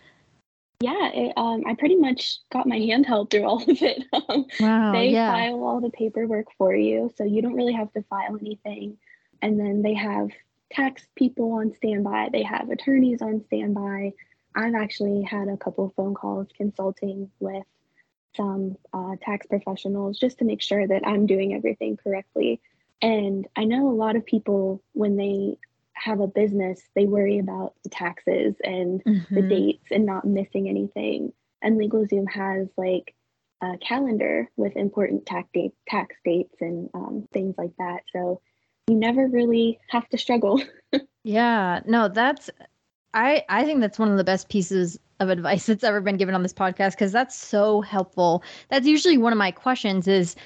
Yeah, 0.80 1.10
it, 1.12 1.32
um, 1.36 1.62
I 1.66 1.74
pretty 1.74 1.96
much 1.96 2.38
got 2.52 2.66
my 2.66 2.78
hand 2.78 3.06
held 3.06 3.30
through 3.30 3.44
all 3.44 3.62
of 3.62 3.82
it. 3.82 4.04
Um, 4.28 4.46
wow, 4.60 4.92
they 4.92 5.10
yeah. 5.10 5.30
file 5.30 5.64
all 5.64 5.80
the 5.80 5.90
paperwork 5.90 6.46
for 6.56 6.74
you, 6.74 7.12
so 7.16 7.24
you 7.24 7.42
don't 7.42 7.54
really 7.54 7.72
have 7.72 7.92
to 7.94 8.02
file 8.02 8.36
anything. 8.40 8.96
And 9.40 9.58
then 9.58 9.82
they 9.82 9.94
have 9.94 10.30
tax 10.72 11.06
people 11.16 11.52
on 11.52 11.72
standby, 11.76 12.28
they 12.32 12.42
have 12.42 12.70
attorneys 12.70 13.20
on 13.20 13.42
standby 13.46 14.12
I've 14.54 14.74
actually 14.74 15.22
had 15.22 15.48
a 15.48 15.56
couple 15.56 15.86
of 15.86 15.94
phone 15.94 16.14
calls 16.14 16.48
consulting 16.56 17.30
with 17.40 17.64
some 18.36 18.76
uh, 18.92 19.16
tax 19.20 19.46
professionals 19.46 20.18
just 20.18 20.38
to 20.38 20.44
make 20.44 20.62
sure 20.62 20.86
that 20.86 21.06
I'm 21.06 21.26
doing 21.26 21.54
everything 21.54 21.96
correctly. 21.96 22.60
And 23.00 23.46
I 23.56 23.64
know 23.64 23.88
a 23.88 23.92
lot 23.92 24.16
of 24.16 24.24
people, 24.24 24.82
when 24.92 25.16
they 25.16 25.58
have 25.94 26.20
a 26.20 26.26
business, 26.26 26.80
they 26.94 27.04
worry 27.04 27.38
about 27.38 27.74
the 27.82 27.90
taxes 27.90 28.54
and 28.62 29.02
mm-hmm. 29.04 29.34
the 29.34 29.42
dates 29.42 29.86
and 29.90 30.06
not 30.06 30.24
missing 30.24 30.68
anything. 30.68 31.32
And 31.60 31.78
LegalZoom 31.78 32.30
has 32.30 32.68
like 32.76 33.14
a 33.62 33.76
calendar 33.78 34.48
with 34.56 34.76
important 34.76 35.26
tax, 35.26 35.48
date, 35.52 35.74
tax 35.88 36.16
dates 36.24 36.56
and 36.60 36.90
um, 36.94 37.28
things 37.32 37.54
like 37.58 37.72
that. 37.78 38.02
So 38.12 38.40
you 38.88 38.96
never 38.96 39.28
really 39.28 39.78
have 39.88 40.08
to 40.08 40.18
struggle. 40.18 40.62
yeah, 41.24 41.80
no, 41.86 42.08
that's 42.08 42.50
I 43.14 43.44
I 43.48 43.64
think 43.64 43.80
that's 43.80 43.98
one 43.98 44.10
of 44.10 44.16
the 44.16 44.24
best 44.24 44.48
pieces 44.48 44.98
of 45.20 45.28
advice 45.28 45.66
that's 45.66 45.84
ever 45.84 46.00
been 46.00 46.16
given 46.16 46.34
on 46.34 46.42
this 46.42 46.52
podcast 46.52 46.92
because 46.92 47.12
that's 47.12 47.36
so 47.36 47.80
helpful. 47.80 48.42
That's 48.68 48.86
usually 48.86 49.18
one 49.18 49.32
of 49.32 49.38
my 49.38 49.50
questions 49.50 50.08
is, 50.08 50.36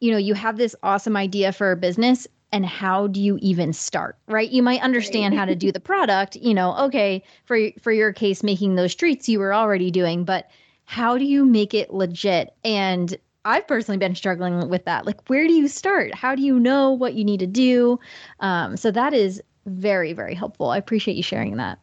you 0.00 0.10
know, 0.10 0.18
you 0.18 0.34
have 0.34 0.56
this 0.56 0.74
awesome 0.82 1.16
idea 1.16 1.52
for 1.52 1.72
a 1.72 1.76
business 1.76 2.26
and 2.52 2.66
how 2.66 3.06
do 3.06 3.20
you 3.20 3.38
even 3.40 3.72
start 3.72 4.16
right? 4.26 4.50
You 4.50 4.62
might 4.62 4.82
understand 4.82 5.34
how 5.34 5.44
to 5.44 5.54
do 5.54 5.70
the 5.70 5.80
product 5.80 6.36
you 6.36 6.54
know 6.54 6.76
okay 6.78 7.22
for 7.44 7.58
for 7.80 7.92
your 7.92 8.12
case 8.12 8.42
making 8.42 8.74
those 8.74 8.94
treats 8.94 9.28
you 9.28 9.38
were 9.38 9.54
already 9.54 9.90
doing 9.90 10.24
but 10.24 10.50
how 10.84 11.16
do 11.16 11.24
you 11.24 11.44
make 11.44 11.74
it 11.74 11.94
legit? 11.94 12.54
And 12.64 13.16
i've 13.44 13.66
personally 13.66 13.98
been 13.98 14.14
struggling 14.14 14.68
with 14.68 14.84
that. 14.84 15.06
Like 15.06 15.28
where 15.28 15.46
do 15.46 15.52
you 15.52 15.68
start? 15.68 16.14
How 16.14 16.34
do 16.34 16.42
you 16.42 16.58
know 16.58 16.90
what 16.90 17.14
you 17.14 17.24
need 17.24 17.40
to 17.40 17.46
do? 17.46 17.98
Um, 18.40 18.76
so 18.76 18.90
that 18.90 19.14
is 19.14 19.40
very 19.66 20.12
very 20.12 20.34
helpful. 20.34 20.70
I 20.70 20.76
appreciate 20.76 21.16
you 21.16 21.22
sharing 21.22 21.56
that 21.56 21.78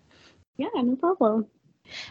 yeah, 0.58 0.68
no 0.76 0.96
problem. 0.96 1.48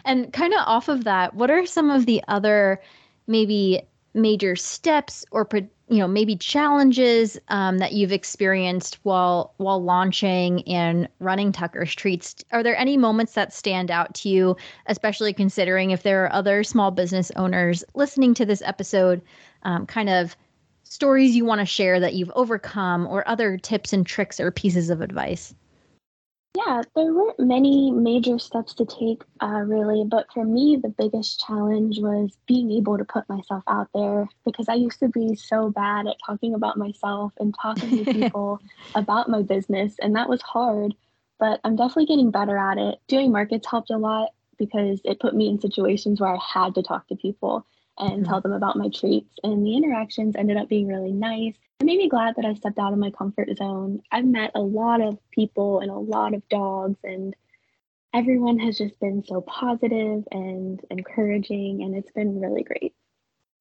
And 0.05 0.31
kind 0.33 0.53
of 0.53 0.59
off 0.65 0.87
of 0.87 1.03
that, 1.03 1.35
what 1.35 1.51
are 1.51 1.65
some 1.65 1.89
of 1.89 2.05
the 2.05 2.23
other 2.27 2.81
maybe 3.27 3.81
major 4.13 4.55
steps 4.55 5.23
or 5.31 5.47
you 5.89 5.99
know 5.99 6.07
maybe 6.07 6.35
challenges 6.35 7.37
um, 7.49 7.77
that 7.77 7.93
you've 7.93 8.11
experienced 8.11 8.97
while 9.03 9.53
while 9.57 9.81
launching 9.81 10.67
and 10.67 11.07
running 11.19 11.51
Tucker's 11.51 11.93
Treats? 11.93 12.35
Are 12.51 12.63
there 12.63 12.75
any 12.75 12.97
moments 12.97 13.33
that 13.33 13.53
stand 13.53 13.91
out 13.91 14.13
to 14.15 14.29
you, 14.29 14.57
especially 14.87 15.33
considering 15.33 15.91
if 15.91 16.03
there 16.03 16.25
are 16.25 16.33
other 16.33 16.63
small 16.63 16.91
business 16.91 17.31
owners 17.35 17.83
listening 17.93 18.33
to 18.35 18.45
this 18.45 18.61
episode? 18.63 19.21
Um, 19.63 19.85
kind 19.85 20.09
of 20.09 20.35
stories 20.83 21.35
you 21.35 21.45
want 21.45 21.59
to 21.59 21.65
share 21.65 21.99
that 21.99 22.13
you've 22.13 22.31
overcome, 22.35 23.05
or 23.07 23.27
other 23.27 23.57
tips 23.57 23.93
and 23.93 24.05
tricks 24.05 24.39
or 24.39 24.51
pieces 24.51 24.89
of 24.89 25.01
advice? 25.01 25.53
Yeah, 26.55 26.81
there 26.95 27.13
weren't 27.13 27.39
many 27.39 27.91
major 27.91 28.39
steps 28.39 28.73
to 28.75 28.85
take, 28.85 29.23
uh, 29.41 29.61
really, 29.65 30.03
but 30.03 30.25
for 30.33 30.43
me, 30.43 30.75
the 30.75 30.89
biggest 30.89 31.43
challenge 31.45 31.99
was 31.99 32.37
being 32.47 32.71
able 32.71 32.97
to 32.97 33.05
put 33.05 33.29
myself 33.29 33.63
out 33.67 33.89
there 33.93 34.27
because 34.43 34.67
I 34.67 34.73
used 34.73 34.99
to 34.99 35.09
be 35.09 35.35
so 35.35 35.69
bad 35.69 36.07
at 36.07 36.15
talking 36.25 36.55
about 36.55 36.77
myself 36.77 37.33
and 37.39 37.53
talking 37.61 38.03
to 38.03 38.11
people 38.11 38.59
about 38.95 39.29
my 39.29 39.43
business, 39.43 39.95
and 40.01 40.15
that 40.15 40.29
was 40.29 40.41
hard, 40.41 40.95
but 41.39 41.59
I'm 41.63 41.75
definitely 41.75 42.07
getting 42.07 42.31
better 42.31 42.57
at 42.57 42.77
it. 42.77 42.99
Doing 43.07 43.31
markets 43.31 43.67
helped 43.69 43.91
a 43.91 43.97
lot 43.97 44.29
because 44.57 44.99
it 45.05 45.19
put 45.19 45.35
me 45.35 45.49
in 45.49 45.61
situations 45.61 46.19
where 46.19 46.35
I 46.35 46.39
had 46.41 46.73
to 46.75 46.81
talk 46.81 47.07
to 47.07 47.15
people 47.15 47.67
and 47.99 48.11
mm-hmm. 48.11 48.23
tell 48.23 48.41
them 48.41 48.53
about 48.53 48.77
my 48.77 48.89
treats, 48.89 49.35
and 49.43 49.65
the 49.65 49.75
interactions 49.75 50.35
ended 50.35 50.57
up 50.57 50.69
being 50.69 50.87
really 50.87 51.11
nice 51.11 51.55
it 51.79 51.85
made 51.85 51.97
me 51.97 52.09
glad 52.09 52.35
that 52.35 52.45
I 52.45 52.55
stepped 52.55 52.79
out 52.79 52.93
of 52.93 52.99
my 52.99 53.11
comfort 53.11 53.49
zone. 53.55 54.01
I've 54.11 54.25
met 54.25 54.51
a 54.55 54.61
lot 54.61 54.99
of 55.01 55.17
people 55.31 55.79
and 55.79 55.91
a 55.91 55.95
lot 55.95 56.33
of 56.33 56.47
dogs, 56.49 56.97
and 57.03 57.35
everyone 58.15 58.57
has 58.59 58.77
just 58.77 58.99
been 58.99 59.23
so 59.23 59.41
positive 59.41 60.23
and 60.31 60.81
encouraging, 60.89 61.83
and 61.83 61.95
it's 61.95 62.11
been 62.11 62.41
really 62.41 62.63
great. 62.63 62.95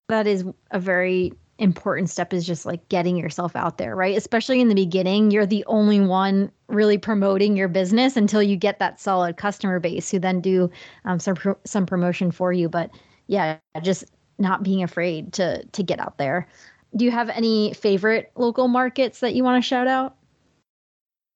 That 0.09 0.27
is 0.27 0.45
a 0.71 0.81
very 0.81 1.33
important 1.59 2.09
step 2.09 2.33
is 2.33 2.47
just 2.47 2.65
like 2.65 2.89
getting 2.89 3.17
yourself 3.17 3.55
out 3.55 3.77
there, 3.77 3.95
right? 3.97 4.17
Especially 4.17 4.61
in 4.61 4.69
the 4.69 4.75
beginning, 4.75 5.31
you're 5.31 5.47
the 5.47 5.65
only 5.67 6.01
one 6.01 6.51
really 6.69 6.99
promoting 6.99 7.57
your 7.57 7.69
business 7.69 8.17
until 8.17 8.43
you 8.43 8.57
get 8.57 8.79
that 8.79 9.01
solid 9.01 9.37
customer 9.37 9.79
base 9.79 10.11
who 10.11 10.19
then 10.19 10.41
do 10.41 10.71
um, 11.05 11.19
some 11.19 11.35
pro- 11.35 11.59
some 11.65 11.85
promotion 11.85 12.31
for 12.31 12.53
you. 12.53 12.69
But 12.69 12.91
yeah, 13.27 13.59
just 13.83 14.05
not 14.39 14.63
being 14.63 14.83
afraid 14.83 15.33
to 15.35 15.65
to 15.67 15.83
get 15.83 16.01
out 16.01 16.19
there 16.19 16.49
do 16.97 17.05
you 17.05 17.11
have 17.11 17.29
any 17.29 17.75
favorite 17.75 18.33
local 18.35 18.69
markets 18.69 19.21
that 19.21 19.35
you 19.35 19.45
want 19.45 19.63
to 19.63 19.67
shout 19.67 19.87
out? 19.87 20.17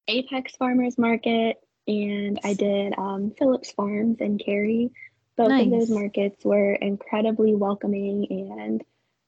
Apex 0.09 0.57
Farmers 0.57 0.97
Market, 0.99 1.59
and 1.87 2.41
I 2.43 2.55
did 2.55 2.95
um, 2.99 3.33
Phillips 3.39 3.71
Farms 3.73 4.19
and 4.21 4.43
Cary. 4.43 4.91
Both 5.37 5.51
nice. 5.51 5.65
of 5.67 5.71
those 5.71 5.91
markets 5.91 6.45
were 6.45 6.75
incredibly 6.75 7.55
welcoming, 7.55 8.27
and 8.31 8.83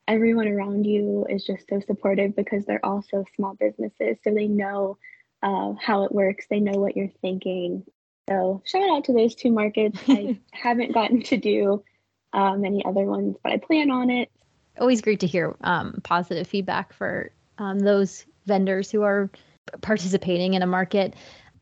everyone 0.09 0.49
around 0.49 0.85
you 0.85 1.27
is 1.29 1.45
just 1.45 1.69
so 1.69 1.81
supportive 1.81 2.35
because 2.35 2.65
they're 2.65 2.85
also 2.85 3.25
small 3.37 3.55
businesses, 3.55 4.17
so 4.25 4.33
they 4.35 4.49
know 4.49 4.99
uh, 5.43 5.75
how 5.81 6.05
it 6.05 6.13
works. 6.13 6.47
They 6.49 6.61
know 6.61 6.79
what 6.79 6.97
you're 6.97 7.13
thinking. 7.21 7.85
So 8.29 8.63
shout 8.65 8.89
out 8.91 9.05
to 9.05 9.13
those 9.13 9.35
two 9.35 9.53
markets. 9.53 9.99
I 10.09 10.41
haven't 10.53 10.95
gotten 10.95 11.23
to 11.25 11.37
do 11.37 11.85
uh, 12.33 12.57
many 12.57 12.85
other 12.85 13.03
ones, 13.03 13.37
but 13.43 13.53
I 13.53 13.59
plan 13.59 13.91
on 13.91 14.11
it 14.11 14.31
always 14.79 15.01
great 15.01 15.21
to 15.21 15.27
hear 15.27 15.57
um, 15.63 16.01
positive 16.03 16.47
feedback 16.47 16.93
for 16.93 17.31
um, 17.59 17.79
those 17.81 18.27
vendors 18.47 18.91
who 18.91 19.03
are 19.03 19.31
participating 19.81 20.55
in 20.55 20.63
a 20.63 20.67
market. 20.67 21.15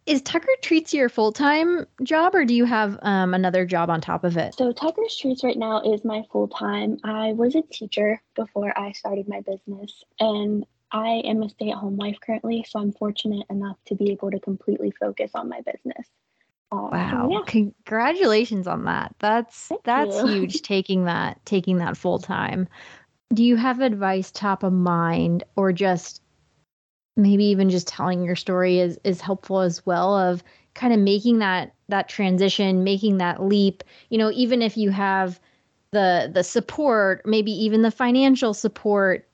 Is 0.07 0.23
Tucker 0.23 0.49
Treats 0.63 0.95
your 0.95 1.09
full 1.09 1.33
time 1.33 1.87
job, 2.03 2.35
or 2.35 2.45
do 2.45 2.55
you 2.55 2.65
have 2.65 2.99
um, 3.03 3.35
another 3.35 3.67
job 3.67 3.91
on 3.91 4.01
top 4.01 4.25
of 4.25 4.37
it? 4.37 4.55
So, 4.55 4.73
Tucker's 4.73 5.17
Treats 5.17 5.45
right 5.45 5.59
now 5.59 5.83
is 5.83 6.05
my 6.05 6.23
full 6.33 6.49
time. 6.49 6.99
I 7.05 7.33
was 7.35 7.55
a 7.55 7.63
teacher 7.63 8.21
before 8.35 8.77
I 8.77 8.93
started 8.93 9.29
my 9.29 9.43
business, 9.43 10.03
and 10.19 10.65
I 10.91 11.23
am 11.25 11.43
a 11.43 11.51
stay 11.51 11.71
at 11.71 11.77
home 11.77 11.97
wife 11.97 12.19
currently. 12.21 12.65
So, 12.69 12.81
I'm 12.81 12.93
fortunate 12.93 13.47
enough 13.51 13.77
to 13.87 13.95
be 13.95 14.11
able 14.11 14.31
to 14.31 14.41
completely 14.41 14.91
focus 14.91 15.33
on 15.35 15.51
my 15.51 15.61
business. 15.61 16.09
Uh, 16.73 16.89
wow! 16.93 17.29
Yeah. 17.31 17.41
Congratulations 17.47 18.67
on 18.67 18.85
that. 18.85 19.15
That's 19.19 19.69
Thank 19.69 19.85
that's 19.85 20.17
you. 20.17 20.27
huge. 20.27 20.63
Taking 20.63 21.05
that 21.05 21.45
taking 21.45 21.79
that 21.79 21.97
full 21.97 22.19
time 22.19 22.69
do 23.33 23.45
you 23.45 23.57
have 23.57 23.81
advice 23.81 24.31
top 24.31 24.63
of 24.63 24.73
mind 24.73 25.45
or 25.57 25.73
just 25.73 26.23
maybe 27.17 27.45
even 27.45 27.71
just 27.71 27.89
telling 27.89 28.23
your 28.23 28.37
story 28.37 28.79
is 28.79 28.99
is 29.05 29.21
helpful 29.21 29.61
as 29.61 29.85
well 29.87 30.17
of 30.17 30.43
kind 30.75 30.93
of 30.93 31.01
making 31.01 31.39
that 31.39 31.75
that 31.89 32.09
transition 32.09 32.85
making 32.85 33.19
that 33.19 33.43
leap 33.43 33.83
you 34.09 34.19
know 34.19 34.31
even 34.33 34.63
if 34.63 34.77
you 34.77 34.91
have 34.91 35.41
the 35.93 36.31
the 36.33 36.45
support 36.45 37.23
maybe 37.25 37.53
even 37.53 37.83
the 37.83 37.91
financial 37.91 38.55
support 38.55 39.29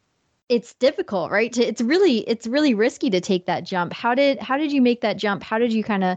it's 0.49 0.75
difficult 0.75 1.31
right 1.31 1.53
to, 1.53 1.63
it's 1.63 1.81
really 1.81 2.19
it's 2.29 2.47
really 2.47 2.75
risky 2.75 3.11
to 3.11 3.21
take 3.21 3.47
that 3.47 3.65
jump 3.65 3.93
how 3.93 4.15
did 4.15 4.39
how 4.41 4.57
did 4.57 4.73
you 4.73 4.81
make 4.81 5.01
that 5.01 5.17
jump 5.17 5.43
how 5.43 5.59
did 5.59 5.73
you 5.73 5.85
kind 5.85 6.05
of 6.05 6.17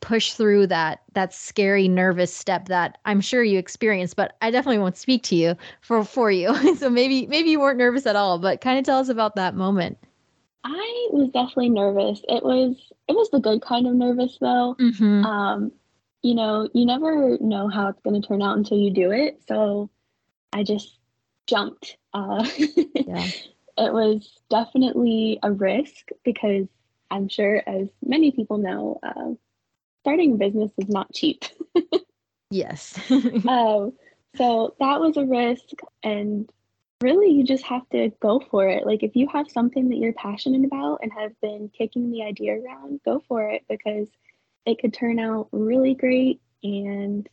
push 0.00 0.32
through 0.34 0.66
that 0.66 1.00
that 1.14 1.32
scary 1.32 1.88
nervous 1.88 2.34
step 2.34 2.66
that 2.68 2.98
I'm 3.04 3.20
sure 3.20 3.42
you 3.42 3.58
experienced 3.58 4.16
but 4.16 4.36
I 4.42 4.50
definitely 4.50 4.78
won't 4.78 4.96
speak 4.96 5.22
to 5.24 5.36
you 5.36 5.56
for 5.80 6.04
for 6.04 6.30
you. 6.30 6.54
So 6.76 6.90
maybe 6.90 7.26
maybe 7.26 7.50
you 7.50 7.60
weren't 7.60 7.78
nervous 7.78 8.06
at 8.06 8.16
all 8.16 8.38
but 8.38 8.60
kind 8.60 8.78
of 8.78 8.84
tell 8.84 8.98
us 8.98 9.08
about 9.08 9.36
that 9.36 9.54
moment. 9.54 9.98
I 10.64 11.08
was 11.12 11.30
definitely 11.30 11.70
nervous. 11.70 12.20
It 12.28 12.44
was 12.44 12.76
it 13.08 13.12
was 13.12 13.30
the 13.30 13.40
good 13.40 13.62
kind 13.62 13.86
of 13.86 13.94
nervous 13.94 14.36
though. 14.40 14.76
Mm-hmm. 14.78 15.24
um 15.24 15.72
you 16.22 16.34
know 16.34 16.68
you 16.74 16.84
never 16.84 17.38
know 17.40 17.68
how 17.68 17.88
it's 17.88 18.00
going 18.02 18.20
to 18.20 18.26
turn 18.26 18.42
out 18.42 18.56
until 18.56 18.78
you 18.78 18.90
do 18.90 19.12
it. 19.12 19.40
So 19.48 19.90
I 20.52 20.62
just 20.62 20.98
jumped 21.46 21.96
uh 22.12 22.46
yeah. 22.58 23.26
it 23.78 23.92
was 23.92 24.28
definitely 24.50 25.38
a 25.42 25.50
risk 25.50 26.08
because 26.24 26.66
I'm 27.10 27.28
sure 27.28 27.62
as 27.66 27.88
many 28.04 28.32
people 28.32 28.58
know 28.58 28.98
uh, 29.02 29.34
starting 30.06 30.34
a 30.34 30.36
business 30.36 30.70
is 30.78 30.88
not 30.88 31.12
cheap. 31.12 31.44
yes. 32.52 32.96
um, 33.10 33.92
so 34.36 34.76
that 34.78 35.00
was 35.00 35.16
a 35.16 35.24
risk. 35.24 35.64
And 36.04 36.48
really, 37.00 37.32
you 37.32 37.42
just 37.42 37.64
have 37.64 37.88
to 37.90 38.12
go 38.22 38.40
for 38.48 38.68
it. 38.68 38.86
Like, 38.86 39.02
if 39.02 39.16
you 39.16 39.26
have 39.32 39.50
something 39.50 39.88
that 39.88 39.96
you're 39.96 40.12
passionate 40.12 40.64
about 40.64 41.00
and 41.02 41.12
have 41.12 41.32
been 41.40 41.72
kicking 41.76 42.12
the 42.12 42.22
idea 42.22 42.52
around, 42.52 43.00
go 43.04 43.20
for 43.26 43.50
it 43.50 43.64
because 43.68 44.06
it 44.64 44.80
could 44.80 44.94
turn 44.94 45.18
out 45.18 45.48
really 45.50 45.94
great 45.94 46.40
and 46.62 47.28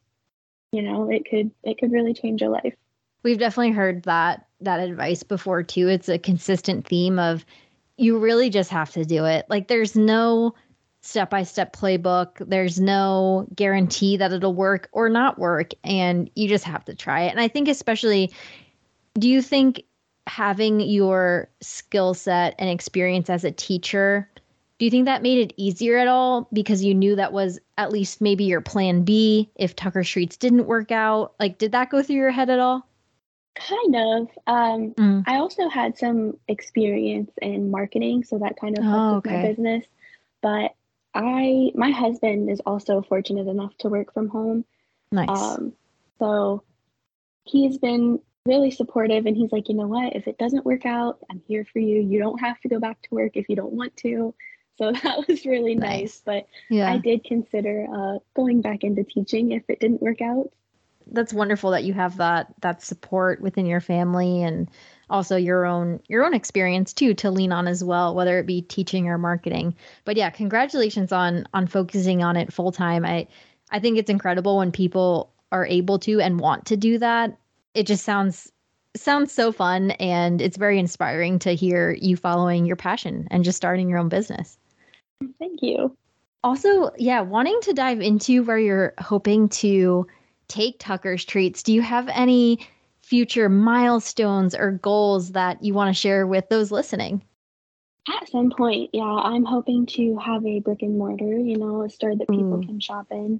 you 0.72 0.82
know 0.82 1.10
it 1.10 1.24
could 1.30 1.50
it 1.63 1.77
could 1.80 1.92
really 1.92 2.13
change 2.13 2.42
your 2.42 2.50
life 2.50 2.75
we've 3.24 3.39
definitely 3.39 3.72
heard 3.72 4.03
that 4.03 4.46
that 4.60 4.80
advice 4.80 5.24
before 5.24 5.63
too 5.63 5.88
it's 5.88 6.10
a 6.10 6.20
consistent 6.20 6.86
theme 6.86 7.18
of 7.18 7.46
you 7.98 8.20
really 8.20 8.50
just 8.50 8.70
have 8.70 8.92
to 8.92 9.06
do 9.06 9.25
it 9.25 9.46
like 9.50 9.68
there's 9.68 9.96
no 9.96 10.53
step 11.03 11.29
by 11.29 11.43
step 11.43 11.75
playbook. 11.75 12.38
There's 12.39 12.79
no 12.79 13.45
guarantee 13.55 14.17
that 14.17 14.31
it'll 14.31 14.53
work 14.53 14.89
or 14.93 15.10
not 15.10 15.38
work. 15.38 15.72
And 15.83 16.29
you 16.36 16.48
just 16.48 16.63
have 16.63 16.86
to 16.86 16.95
try 16.95 17.24
it. 17.24 17.31
And 17.31 17.41
I 17.41 17.50
think, 17.50 17.67
especially, 17.67 18.31
do 19.19 19.29
you 19.29 19.41
think 19.41 19.83
having 20.25 20.79
your 20.79 21.50
skill 21.62 22.13
set 22.13 22.55
and 22.57 22.69
experience 22.69 23.29
as 23.29 23.43
a 23.43 23.51
teacher, 23.51 24.29
do 24.79 24.86
you 24.86 24.91
think 24.91 25.05
that 25.05 25.22
made 25.22 25.39
it 25.39 25.53
easier 25.57 25.98
at 25.98 26.07
all 26.07 26.48
because 26.53 26.83
you 26.83 26.95
knew 26.95 27.17
that 27.17 27.33
was 27.33 27.60
at 27.77 27.91
least 27.91 28.22
maybe 28.22 28.45
your 28.45 28.62
plan 28.62 29.03
B 29.03 29.50
if 29.55 29.75
Tucker's 29.75 30.10
Treats 30.10 30.38
didn't 30.38 30.65
work 30.65 30.91
out? 30.91 31.33
Like, 31.38 31.57
did 31.57 31.74
that 31.74 31.89
go 31.89 32.01
through 32.01 32.15
your 32.15 32.31
head 32.31 32.50
at 32.50 32.60
all? 32.60 32.88
Kind 33.55 33.95
of. 33.95 34.29
Um, 34.48 34.93
mm. 34.93 35.24
I 35.27 35.36
also 35.36 35.67
had 35.67 35.98
some 35.98 36.38
experience 36.48 37.31
in 37.41 37.69
marketing, 37.69 38.24
so 38.24 38.39
that 38.39 38.55
kind 38.60 38.77
of 38.77 38.83
helped 38.86 38.98
oh, 38.98 39.17
okay. 39.17 39.29
with 39.29 39.41
my 39.41 39.48
business. 39.50 39.86
But 40.41 40.75
I 41.13 41.72
my 41.75 41.91
husband 41.91 42.50
is 42.50 42.62
also 42.65 43.01
fortunate 43.01 43.48
enough 43.48 43.75
to 43.79 43.89
work 43.89 44.13
from 44.13 44.29
home. 44.29 44.65
Nice. 45.12 45.29
Um, 45.29 45.74
so 46.20 46.63
he's 47.43 47.77
been 47.77 48.20
really 48.46 48.72
supportive 48.72 49.25
and 49.25 49.38
he's 49.38 49.51
like, 49.51 49.70
you 49.70 49.75
know 49.75 49.88
what, 49.88 50.15
if 50.15 50.27
it 50.27 50.38
doesn't 50.38 50.65
work 50.65 50.86
out, 50.86 51.20
I'm 51.29 51.41
here 51.48 51.65
for 51.65 51.79
you. 51.79 52.01
You 52.01 52.20
don't 52.20 52.39
have 52.39 52.60
to 52.62 52.70
go 52.70 52.79
back 52.79 53.01
to 53.03 53.10
work 53.12 53.32
if 53.36 53.48
you 53.50 53.55
don't 53.55 53.74
want 53.74 53.96
to. 53.98 54.34
So 54.75 54.91
that 54.91 55.27
was 55.27 55.46
really 55.46 55.75
nice. 55.75 56.01
nice. 56.01 56.22
But 56.25 56.48
yeah. 56.67 56.91
I 56.91 56.98
did 56.98 57.24
consider 57.24 57.86
uh, 57.96 58.17
going 58.36 58.62
back 58.62 58.84
into 58.84 59.03
teaching 59.03 59.51
if 59.51 59.62
it 59.70 59.79
didn't 59.79 60.01
work 60.01 60.20
out. 60.20 60.50
That's 61.05 61.32
wonderful 61.32 61.70
that 61.72 61.84
you 61.84 61.93
have 61.93 62.17
that 62.17 62.55
that 62.62 62.82
support 62.82 63.39
within 63.39 63.67
your 63.67 63.82
family 63.82 64.41
and 64.41 64.67
also 65.13 65.38
your 65.38 65.65
own 65.65 66.01
your 66.10 66.25
own 66.25 66.34
experience 66.34 66.91
too 66.91 67.13
to 67.13 67.29
lean 67.29 67.53
on 67.53 67.67
as 67.67 67.84
well 67.84 68.15
whether 68.15 68.39
it 68.39 68.48
be 68.48 68.63
teaching 68.63 69.08
or 69.08 69.17
marketing. 69.17 69.75
But 70.03 70.17
yeah 70.17 70.32
congratulations 70.32 71.13
on 71.13 71.46
on 71.53 71.67
focusing 71.67 72.24
on 72.24 72.36
it 72.36 72.51
full 72.51 72.74
time 72.74 73.05
i 73.05 73.27
i 73.70 73.79
think 73.79 73.98
it's 73.98 74.10
incredible 74.10 74.58
when 74.58 74.72
people 74.72 75.32
are 75.53 75.67
able 75.67 76.00
to 76.00 76.20
and 76.20 76.39
want 76.39 76.65
to 76.65 76.75
do 76.75 76.98
that. 76.98 77.38
It 77.75 77.86
just 77.86 78.03
sounds 78.03 78.51
sounds 78.96 79.32
so 79.32 79.51
fun 79.51 79.91
and 79.91 80.41
it's 80.41 80.58
very 80.58 80.77
inspiring 80.77 81.39
to 81.39 81.55
hear 81.55 81.96
you 82.00 82.15
following 82.15 82.65
your 82.65 82.75
passion 82.75 83.27
and 83.32 83.43
just 83.43 83.58
starting 83.58 83.89
your 83.89 84.00
own 84.00 84.10
business. 84.10 84.58
Thank 85.39 85.62
you. 85.62 85.96
Also 86.43 86.91
yeah 86.98 87.22
wanting 87.22 87.60
to 87.62 87.74
dive 87.74 88.01
into 88.01 88.43
where 88.43 88.58
you're 88.58 88.93
hoping 88.98 89.48
to 89.50 90.08
take 90.48 90.77
tucker's 90.77 91.24
treats 91.24 91.63
do 91.63 91.74
you 91.74 91.82
have 91.82 92.10
any 92.10 92.60
future 93.13 93.48
milestones 93.48 94.55
or 94.55 94.72
goals 94.72 95.34
that 95.34 95.63
you 95.63 95.72
want 95.72 95.88
to 95.88 95.93
share 95.93 96.25
with 96.25 96.50
those 96.50 96.72
listening? 96.72 97.22
At 98.10 98.27
some 98.27 98.50
point, 98.50 98.89
yeah, 98.91 99.03
I'm 99.03 99.46
hoping 99.46 99.86
to 99.86 100.17
have 100.17 100.43
a 100.43 100.62
brick 100.62 100.82
and 100.82 100.98
mortar, 100.98 101.38
you 101.38 101.58
know, 101.58 101.84
a 101.84 101.91
store 101.91 102.15
that 102.15 102.27
people 102.27 102.58
mm. 102.58 102.65
can 102.65 102.79
shop 102.79 103.05
in. 103.12 103.39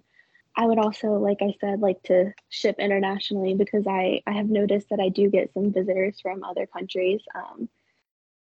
I 0.56 0.68
would 0.68 0.78
also, 0.78 1.14
like 1.14 1.40
I 1.42 1.56
said, 1.60 1.80
like 1.80 2.04
to 2.04 2.34
ship 2.50 2.76
internationally 2.78 3.56
because 3.56 3.88
I, 3.88 4.22
I 4.28 4.34
have 4.34 4.48
noticed 4.48 4.90
that 4.92 5.00
I 5.00 5.10
do 5.10 5.32
get 5.32 5.52
some 5.56 5.74
visitors 5.74 6.22
from 6.22 6.44
other 6.44 6.68
countries. 6.68 7.22
Um, 7.34 7.68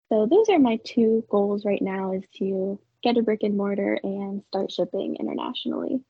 so 0.08 0.26
those 0.26 0.48
are 0.48 0.58
my 0.58 0.80
two 0.84 1.24
goals 1.30 1.64
right 1.64 1.80
now 1.80 2.14
is 2.14 2.24
to 2.38 2.80
get 3.04 3.16
a 3.16 3.22
brick 3.22 3.44
and 3.44 3.56
mortar 3.56 3.96
and 4.02 4.42
start 4.48 4.72
shipping 4.72 5.18
internationally. 5.20 6.00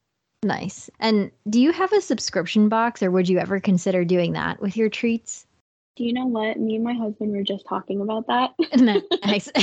Nice. 0.42 0.90
And 0.98 1.30
do 1.48 1.60
you 1.60 1.72
have 1.72 1.92
a 1.92 2.00
subscription 2.00 2.68
box 2.68 3.02
or 3.02 3.10
would 3.10 3.28
you 3.28 3.38
ever 3.38 3.60
consider 3.60 4.04
doing 4.04 4.32
that 4.32 4.60
with 4.60 4.76
your 4.76 4.88
treats? 4.88 5.46
Do 5.94 6.04
you 6.04 6.12
know 6.12 6.26
what? 6.26 6.58
Me 6.58 6.76
and 6.76 6.84
my 6.84 6.94
husband 6.94 7.32
were 7.32 7.42
just 7.42 7.66
talking 7.66 8.00
about 8.00 8.26
that. 8.26 8.50
nice. 9.24 9.48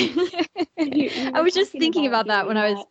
I 0.80 1.42
was 1.42 1.54
just 1.54 1.72
thinking 1.72 2.06
about, 2.08 2.26
about 2.26 2.28
that 2.28 2.48
when 2.48 2.56
that. 2.56 2.66
I 2.66 2.72
was 2.72 2.86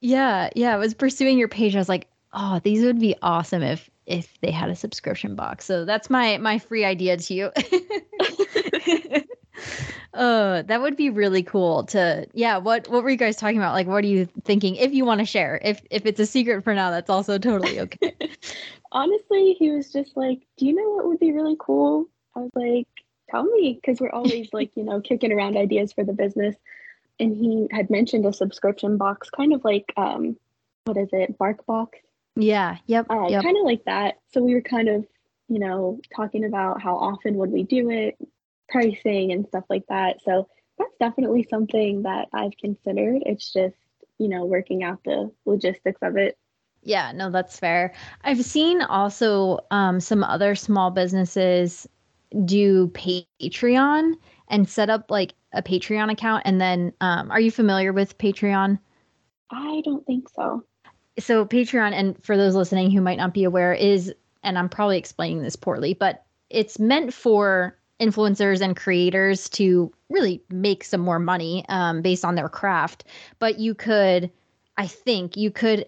Yeah, 0.00 0.50
yeah, 0.54 0.74
I 0.74 0.76
was 0.76 0.92
pursuing 0.92 1.38
your 1.38 1.48
page. 1.48 1.74
I 1.74 1.78
was 1.78 1.88
like, 1.88 2.08
"Oh, 2.32 2.60
these 2.62 2.82
would 2.84 2.98
be 2.98 3.14
awesome 3.22 3.62
if 3.62 3.88
if 4.04 4.38
they 4.40 4.50
had 4.50 4.68
a 4.68 4.76
subscription 4.76 5.36
box." 5.36 5.64
So 5.64 5.84
that's 5.84 6.10
my 6.10 6.38
my 6.38 6.58
free 6.58 6.84
idea 6.84 7.16
to 7.16 7.34
you. 7.34 7.50
Uh, 10.14 10.62
that 10.66 10.80
would 10.80 10.96
be 10.96 11.10
really 11.10 11.42
cool 11.42 11.84
to 11.84 12.26
yeah, 12.32 12.58
what 12.58 12.88
what 12.88 13.02
were 13.02 13.10
you 13.10 13.16
guys 13.16 13.36
talking 13.36 13.58
about? 13.58 13.74
Like 13.74 13.86
what 13.86 14.04
are 14.04 14.08
you 14.08 14.26
thinking 14.44 14.76
if 14.76 14.92
you 14.92 15.04
want 15.04 15.20
to 15.20 15.26
share? 15.26 15.60
If 15.62 15.80
if 15.90 16.06
it's 16.06 16.20
a 16.20 16.26
secret 16.26 16.64
for 16.64 16.74
now, 16.74 16.90
that's 16.90 17.10
also 17.10 17.38
totally 17.38 17.80
okay. 17.80 18.14
Honestly, 18.92 19.56
he 19.58 19.70
was 19.70 19.90
just 19.92 20.16
like, 20.16 20.40
"Do 20.58 20.66
you 20.66 20.74
know 20.74 20.90
what 20.90 21.06
would 21.06 21.20
be 21.20 21.32
really 21.32 21.56
cool?" 21.58 22.06
I 22.36 22.40
was 22.40 22.50
like, 22.54 22.88
"Tell 23.30 23.44
me," 23.44 23.74
because 23.80 24.00
we're 24.00 24.10
always 24.10 24.48
like, 24.52 24.76
you 24.76 24.84
know, 24.84 25.00
kicking 25.00 25.32
around 25.32 25.56
ideas 25.56 25.92
for 25.92 26.04
the 26.04 26.12
business. 26.12 26.54
And 27.20 27.36
he 27.36 27.68
had 27.70 27.90
mentioned 27.90 28.26
a 28.26 28.32
subscription 28.32 28.96
box, 28.96 29.30
kind 29.30 29.52
of 29.52 29.64
like 29.64 29.92
um, 29.96 30.36
what 30.84 30.96
is 30.96 31.08
it, 31.12 31.38
BarkBox? 31.38 31.88
Yeah. 32.36 32.78
Yep. 32.86 33.06
Uh, 33.10 33.26
yep. 33.28 33.42
Kind 33.42 33.56
of 33.58 33.64
like 33.64 33.84
that. 33.84 34.18
So 34.32 34.42
we 34.42 34.54
were 34.54 34.62
kind 34.62 34.88
of, 34.88 35.06
you 35.48 35.58
know, 35.58 36.00
talking 36.14 36.44
about 36.44 36.80
how 36.80 36.96
often 36.96 37.34
would 37.36 37.50
we 37.50 37.62
do 37.62 37.90
it, 37.90 38.16
pricing 38.72 39.32
and 39.32 39.46
stuff 39.46 39.64
like 39.68 39.86
that. 39.88 40.16
So 40.24 40.48
that's 40.78 40.96
definitely 40.98 41.46
something 41.48 42.02
that 42.02 42.28
I've 42.32 42.56
considered. 42.58 43.22
It's 43.26 43.52
just, 43.52 43.76
you 44.18 44.28
know, 44.28 44.44
working 44.46 44.82
out 44.82 45.00
the 45.04 45.30
logistics 45.44 46.00
of 46.02 46.16
it. 46.16 46.38
Yeah, 46.82 47.12
no, 47.12 47.30
that's 47.30 47.58
fair. 47.58 47.94
I've 48.24 48.44
seen 48.44 48.82
also 48.82 49.60
um, 49.70 50.00
some 50.00 50.24
other 50.24 50.54
small 50.54 50.90
businesses 50.90 51.86
do 52.44 52.88
Patreon 52.88 54.14
and 54.48 54.68
set 54.68 54.90
up 54.90 55.10
like 55.10 55.34
a 55.52 55.62
Patreon 55.62 56.10
account. 56.10 56.42
And 56.44 56.60
then, 56.60 56.92
um, 57.00 57.30
are 57.30 57.40
you 57.40 57.50
familiar 57.50 57.92
with 57.92 58.18
Patreon? 58.18 58.78
I 59.50 59.82
don't 59.84 60.04
think 60.06 60.28
so. 60.30 60.64
So, 61.18 61.44
Patreon, 61.44 61.92
and 61.92 62.22
for 62.24 62.36
those 62.36 62.54
listening 62.54 62.90
who 62.90 63.02
might 63.02 63.18
not 63.18 63.34
be 63.34 63.44
aware, 63.44 63.74
is, 63.74 64.12
and 64.42 64.58
I'm 64.58 64.70
probably 64.70 64.96
explaining 64.96 65.42
this 65.42 65.56
poorly, 65.56 65.92
but 65.94 66.24
it's 66.48 66.78
meant 66.78 67.12
for 67.12 67.78
influencers 68.02 68.60
and 68.60 68.76
creators 68.76 69.48
to 69.50 69.92
really 70.10 70.42
make 70.50 70.82
some 70.82 71.00
more 71.00 71.18
money 71.18 71.64
um, 71.68 72.02
based 72.02 72.24
on 72.24 72.34
their 72.34 72.48
craft. 72.48 73.04
But 73.38 73.58
you 73.58 73.74
could, 73.74 74.30
I 74.76 74.86
think, 74.86 75.36
you 75.36 75.50
could 75.50 75.86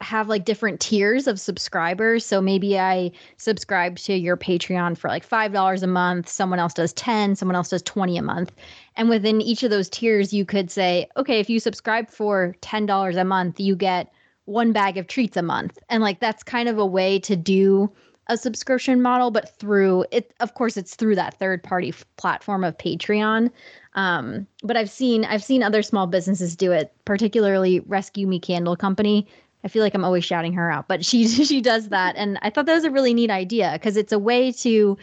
have 0.00 0.28
like 0.28 0.44
different 0.44 0.78
tiers 0.80 1.26
of 1.26 1.40
subscribers. 1.40 2.24
So 2.24 2.40
maybe 2.40 2.78
I 2.78 3.10
subscribe 3.36 3.96
to 3.98 4.14
your 4.14 4.36
Patreon 4.36 4.96
for 4.96 5.08
like 5.08 5.28
$5 5.28 5.82
a 5.82 5.86
month, 5.86 6.28
someone 6.28 6.60
else 6.60 6.74
does 6.74 6.92
10, 6.92 7.34
someone 7.34 7.56
else 7.56 7.70
does 7.70 7.82
20 7.82 8.16
a 8.16 8.22
month. 8.22 8.52
And 8.94 9.08
within 9.08 9.40
each 9.40 9.62
of 9.64 9.70
those 9.70 9.88
tiers 9.88 10.32
you 10.32 10.44
could 10.44 10.70
say, 10.70 11.08
okay, 11.16 11.40
if 11.40 11.50
you 11.50 11.58
subscribe 11.58 12.10
for 12.10 12.54
$10 12.62 13.20
a 13.20 13.24
month, 13.24 13.58
you 13.58 13.74
get 13.74 14.12
one 14.44 14.72
bag 14.72 14.96
of 14.98 15.08
treats 15.08 15.36
a 15.36 15.42
month. 15.42 15.78
And 15.88 16.02
like 16.02 16.20
that's 16.20 16.42
kind 16.44 16.68
of 16.68 16.78
a 16.78 16.86
way 16.86 17.18
to 17.20 17.34
do 17.34 17.92
a 18.28 18.36
subscription 18.36 19.00
model, 19.00 19.30
but 19.30 19.56
through 19.58 20.04
it, 20.10 20.34
of 20.40 20.54
course, 20.54 20.76
it's 20.76 20.94
through 20.94 21.14
that 21.16 21.34
third 21.38 21.62
party 21.62 21.88
f- 21.88 22.04
platform 22.16 22.62
of 22.64 22.76
Patreon. 22.76 23.50
Um, 23.94 24.46
but 24.62 24.76
I've 24.76 24.90
seen 24.90 25.24
I've 25.24 25.42
seen 25.42 25.62
other 25.62 25.82
small 25.82 26.06
businesses 26.06 26.54
do 26.54 26.72
it, 26.72 26.92
particularly 27.04 27.80
Rescue 27.80 28.26
Me 28.26 28.38
Candle 28.38 28.76
Company. 28.76 29.26
I 29.64 29.68
feel 29.68 29.82
like 29.82 29.94
I'm 29.94 30.04
always 30.04 30.24
shouting 30.24 30.52
her 30.52 30.70
out, 30.70 30.88
but 30.88 31.04
she 31.04 31.26
she 31.26 31.60
does 31.60 31.88
that, 31.88 32.16
and 32.16 32.38
I 32.42 32.50
thought 32.50 32.66
that 32.66 32.74
was 32.74 32.84
a 32.84 32.90
really 32.90 33.14
neat 33.14 33.30
idea 33.30 33.70
because 33.74 33.96
it's 33.96 34.12
a 34.12 34.18
way 34.18 34.52
to 34.52 34.96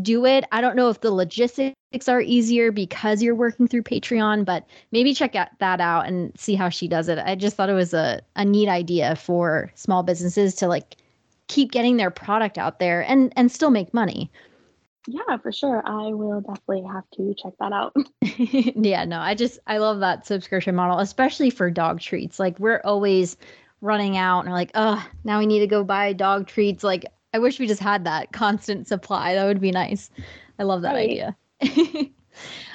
do 0.00 0.24
it. 0.24 0.44
I 0.52 0.60
don't 0.62 0.76
know 0.76 0.88
if 0.88 1.02
the 1.02 1.10
logistics 1.10 2.08
are 2.08 2.22
easier 2.22 2.72
because 2.72 3.22
you're 3.22 3.34
working 3.34 3.68
through 3.68 3.82
Patreon, 3.82 4.46
but 4.46 4.66
maybe 4.90 5.12
check 5.12 5.36
out, 5.36 5.48
that 5.58 5.82
out 5.82 6.06
and 6.06 6.32
see 6.38 6.54
how 6.54 6.70
she 6.70 6.88
does 6.88 7.08
it. 7.08 7.18
I 7.18 7.34
just 7.34 7.56
thought 7.56 7.68
it 7.68 7.74
was 7.74 7.92
a, 7.92 8.22
a 8.34 8.44
neat 8.44 8.68
idea 8.70 9.16
for 9.16 9.70
small 9.74 10.02
businesses 10.02 10.54
to 10.56 10.66
like 10.66 10.96
keep 11.52 11.70
getting 11.70 11.98
their 11.98 12.10
product 12.10 12.56
out 12.56 12.78
there 12.78 13.02
and 13.02 13.32
and 13.36 13.52
still 13.52 13.70
make 13.70 13.92
money. 13.92 14.30
Yeah, 15.06 15.36
for 15.36 15.52
sure. 15.52 15.82
I 15.84 16.12
will 16.12 16.40
definitely 16.40 16.84
have 16.90 17.04
to 17.16 17.34
check 17.34 17.52
that 17.58 17.72
out. 17.72 17.94
yeah, 18.20 19.04
no, 19.04 19.18
I 19.18 19.34
just 19.34 19.58
I 19.66 19.78
love 19.78 20.00
that 20.00 20.26
subscription 20.26 20.74
model, 20.74 20.98
especially 20.98 21.50
for 21.50 21.70
dog 21.70 22.00
treats. 22.00 22.38
Like 22.38 22.58
we're 22.58 22.80
always 22.84 23.36
running 23.80 24.16
out 24.16 24.40
and 24.40 24.48
we're 24.48 24.54
like, 24.54 24.70
oh, 24.74 25.04
now 25.24 25.38
we 25.38 25.46
need 25.46 25.60
to 25.60 25.66
go 25.66 25.84
buy 25.84 26.12
dog 26.12 26.46
treats. 26.46 26.82
Like 26.82 27.04
I 27.34 27.38
wish 27.38 27.58
we 27.58 27.66
just 27.66 27.82
had 27.82 28.04
that 28.04 28.32
constant 28.32 28.86
supply. 28.88 29.34
That 29.34 29.44
would 29.44 29.60
be 29.60 29.72
nice. 29.72 30.10
I 30.58 30.62
love 30.62 30.82
that 30.82 30.94
right. 30.94 31.10
idea. 31.10 31.36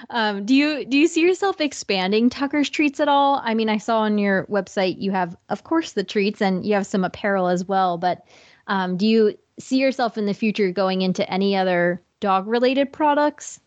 um, 0.10 0.46
do 0.46 0.54
you 0.54 0.86
do 0.86 0.98
you 0.98 1.08
see 1.08 1.22
yourself 1.22 1.62
expanding 1.62 2.30
Tucker's 2.30 2.70
treats 2.70 3.00
at 3.00 3.08
all? 3.08 3.42
I 3.44 3.54
mean, 3.54 3.70
I 3.70 3.78
saw 3.78 4.00
on 4.00 4.18
your 4.18 4.46
website 4.48 5.02
you 5.02 5.12
have, 5.12 5.36
of 5.50 5.64
course, 5.64 5.94
the 5.94 6.04
treats 6.04 6.42
and 6.42 6.66
you 6.66 6.74
have 6.74 6.86
some 6.86 7.04
apparel 7.06 7.48
as 7.48 7.66
well, 7.66 7.98
but 7.98 8.26
um, 8.68 8.98
do 8.98 9.08
you 9.08 9.38
see 9.60 9.78
yourself 9.78 10.18
in 10.18 10.26
the 10.26 10.34
future 10.34 10.72
going 10.72 11.02
into 11.02 11.30
any 11.32 11.56
other 11.56 12.02
dog 12.20 12.48
related 12.48 12.92
products? 12.94 13.60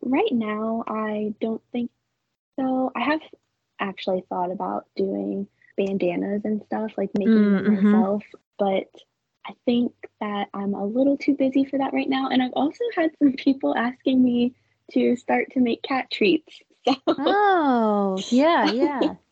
Right 0.00 0.32
now, 0.32 0.84
I 0.86 1.34
don't 1.40 1.62
think 1.72 1.90
so. 2.58 2.90
I 2.96 3.00
have 3.00 3.20
actually 3.80 4.24
thought 4.28 4.50
about 4.50 4.86
doing 4.96 5.46
bandanas 5.76 6.42
and 6.44 6.62
stuff, 6.64 6.92
like 6.96 7.10
making 7.16 7.34
mm, 7.34 7.64
them 7.64 7.76
mm-hmm. 7.76 7.90
myself, 7.90 8.22
but 8.58 8.88
I 9.46 9.54
think 9.64 9.92
that 10.20 10.48
I'm 10.54 10.74
a 10.74 10.84
little 10.84 11.16
too 11.16 11.34
busy 11.34 11.64
for 11.64 11.78
that 11.78 11.92
right 11.92 12.08
now. 12.08 12.28
And 12.28 12.42
I've 12.42 12.52
also 12.52 12.84
had 12.94 13.10
some 13.18 13.32
people 13.36 13.76
asking 13.76 14.22
me 14.22 14.54
to 14.92 15.16
start 15.16 15.50
to 15.52 15.60
make 15.60 15.82
cat 15.82 16.10
treats. 16.10 16.60
So. 16.86 16.96
Oh, 17.06 18.18
yeah, 18.30 18.70
yeah. 18.72 19.14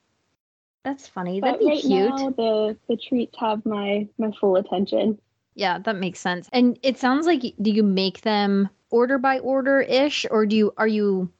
That's 0.84 1.06
funny. 1.06 1.40
That'd 1.40 1.60
but 1.60 1.64
be 1.64 1.72
right 1.72 1.80
cute. 1.80 2.10
Now, 2.10 2.30
the 2.30 2.76
the 2.88 2.96
treats 2.96 3.36
have 3.38 3.64
my 3.66 4.08
my 4.18 4.30
full 4.40 4.56
attention. 4.56 5.18
Yeah, 5.54 5.78
that 5.78 5.96
makes 5.96 6.20
sense. 6.20 6.48
And 6.52 6.78
it 6.82 6.98
sounds 6.98 7.26
like 7.26 7.42
do 7.60 7.70
you 7.70 7.82
make 7.82 8.22
them 8.22 8.68
order 8.90 9.18
by 9.18 9.40
order 9.40 9.80
ish, 9.80 10.24
or 10.30 10.46
do 10.46 10.56
you 10.56 10.72
are 10.76 10.88
you 10.88 11.30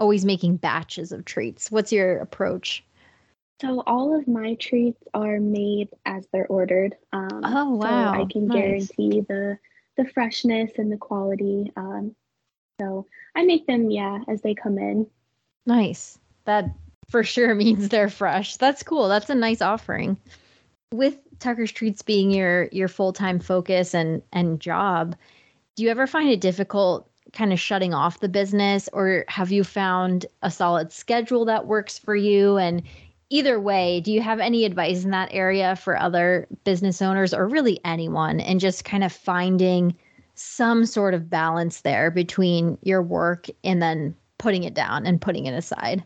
always 0.00 0.24
making 0.24 0.56
batches 0.56 1.12
of 1.12 1.24
treats? 1.24 1.70
What's 1.70 1.92
your 1.92 2.18
approach? 2.18 2.84
So 3.60 3.82
all 3.86 4.18
of 4.18 4.26
my 4.26 4.54
treats 4.54 5.02
are 5.14 5.38
made 5.40 5.88
as 6.06 6.26
they're 6.32 6.46
ordered. 6.48 6.96
Um, 7.12 7.40
oh 7.44 7.74
wow! 7.76 8.14
So 8.14 8.22
I 8.22 8.26
can 8.30 8.46
nice. 8.46 8.56
guarantee 8.56 9.20
the 9.20 9.58
the 9.96 10.06
freshness 10.06 10.72
and 10.78 10.90
the 10.90 10.96
quality. 10.96 11.70
Um, 11.76 12.14
so 12.80 13.06
I 13.36 13.44
make 13.44 13.66
them, 13.66 13.90
yeah, 13.90 14.20
as 14.28 14.42
they 14.42 14.54
come 14.54 14.78
in. 14.78 15.06
Nice. 15.66 16.18
That 16.44 16.70
for 17.14 17.22
sure 17.22 17.54
means 17.64 17.90
they're 17.90 18.10
fresh. 18.10 18.56
That's 18.56 18.82
cool. 18.82 19.06
That's 19.06 19.30
a 19.30 19.36
nice 19.36 19.62
offering. 19.62 20.16
With 20.92 21.16
Tucker's 21.38 21.70
Treats 21.70 22.02
being 22.02 22.32
your 22.32 22.64
your 22.72 22.88
full-time 22.88 23.38
focus 23.38 23.94
and 23.94 24.20
and 24.32 24.58
job, 24.58 25.14
do 25.76 25.84
you 25.84 25.90
ever 25.90 26.08
find 26.08 26.28
it 26.28 26.40
difficult 26.40 27.08
kind 27.32 27.52
of 27.52 27.60
shutting 27.60 27.94
off 27.94 28.18
the 28.18 28.28
business 28.28 28.88
or 28.92 29.24
have 29.28 29.52
you 29.52 29.62
found 29.62 30.26
a 30.42 30.50
solid 30.50 30.90
schedule 30.90 31.44
that 31.44 31.68
works 31.68 32.00
for 32.00 32.16
you 32.16 32.56
and 32.56 32.82
either 33.30 33.60
way, 33.60 34.00
do 34.00 34.12
you 34.12 34.20
have 34.20 34.40
any 34.40 34.64
advice 34.64 35.04
in 35.04 35.10
that 35.12 35.28
area 35.30 35.76
for 35.76 35.96
other 35.96 36.48
business 36.64 37.00
owners 37.00 37.32
or 37.32 37.46
really 37.46 37.78
anyone 37.84 38.40
and 38.40 38.58
just 38.58 38.84
kind 38.84 39.04
of 39.04 39.12
finding 39.12 39.94
some 40.34 40.84
sort 40.84 41.14
of 41.14 41.30
balance 41.30 41.82
there 41.82 42.10
between 42.10 42.76
your 42.82 43.02
work 43.02 43.46
and 43.62 43.80
then 43.80 44.16
putting 44.38 44.64
it 44.64 44.74
down 44.74 45.06
and 45.06 45.20
putting 45.20 45.46
it 45.46 45.54
aside? 45.54 46.04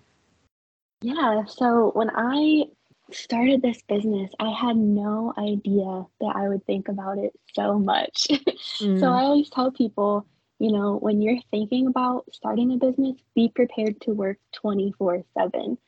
Yeah. 1.00 1.44
So 1.46 1.92
when 1.94 2.11
I 2.14 2.64
started 3.12 3.62
this 3.62 3.80
business, 3.82 4.30
I 4.38 4.50
had 4.50 4.76
no 4.76 5.32
idea 5.38 6.04
that 6.20 6.32
I 6.37 6.48
would 6.48 6.64
think 6.66 6.88
about 6.88 7.18
it 7.18 7.32
so 7.54 7.78
much. 7.78 8.26
mm. 8.80 9.00
So 9.00 9.06
I 9.06 9.22
always 9.22 9.48
tell 9.50 9.70
people, 9.70 10.26
you 10.58 10.72
know, 10.72 10.96
when 10.96 11.22
you're 11.22 11.40
thinking 11.50 11.87
about 11.87 12.24
starting 12.32 12.72
a 12.72 12.76
business, 12.76 13.16
be 13.34 13.50
prepared 13.54 14.00
to 14.02 14.12
work 14.12 14.38
24 14.54 15.22
7. 15.38 15.78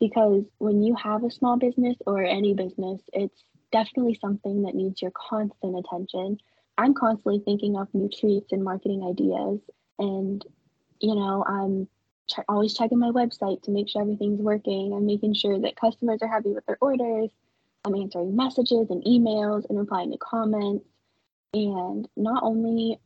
Because 0.00 0.44
when 0.58 0.82
you 0.82 0.94
have 0.94 1.24
a 1.24 1.30
small 1.30 1.56
business 1.56 1.96
or 2.06 2.22
any 2.22 2.54
business, 2.54 3.00
it's 3.12 3.44
definitely 3.72 4.14
something 4.20 4.62
that 4.62 4.74
needs 4.74 5.02
your 5.02 5.10
constant 5.10 5.76
attention. 5.78 6.38
I'm 6.76 6.94
constantly 6.94 7.40
thinking 7.44 7.76
of 7.76 7.92
new 7.92 8.08
treats 8.08 8.52
and 8.52 8.62
marketing 8.62 9.02
ideas. 9.02 9.58
And, 9.98 10.44
you 11.00 11.16
know, 11.16 11.44
I'm 11.44 11.88
always 12.48 12.74
checking 12.74 12.98
my 12.98 13.10
website 13.10 13.62
to 13.62 13.70
make 13.70 13.88
sure 13.88 14.02
everything's 14.02 14.40
working. 14.40 14.92
I'm 14.92 15.06
making 15.06 15.34
sure 15.34 15.58
that 15.60 15.76
customers 15.76 16.20
are 16.22 16.28
happy 16.28 16.50
with 16.50 16.66
their 16.66 16.78
orders. 16.80 17.30
I'm 17.84 17.94
answering 17.94 18.36
messages 18.36 18.90
and 18.90 19.02
emails 19.04 19.68
and 19.68 19.78
replying 19.78 20.12
to 20.12 20.18
comments. 20.18 20.84
And 21.54 22.08
not 22.16 22.42
only 22.42 22.98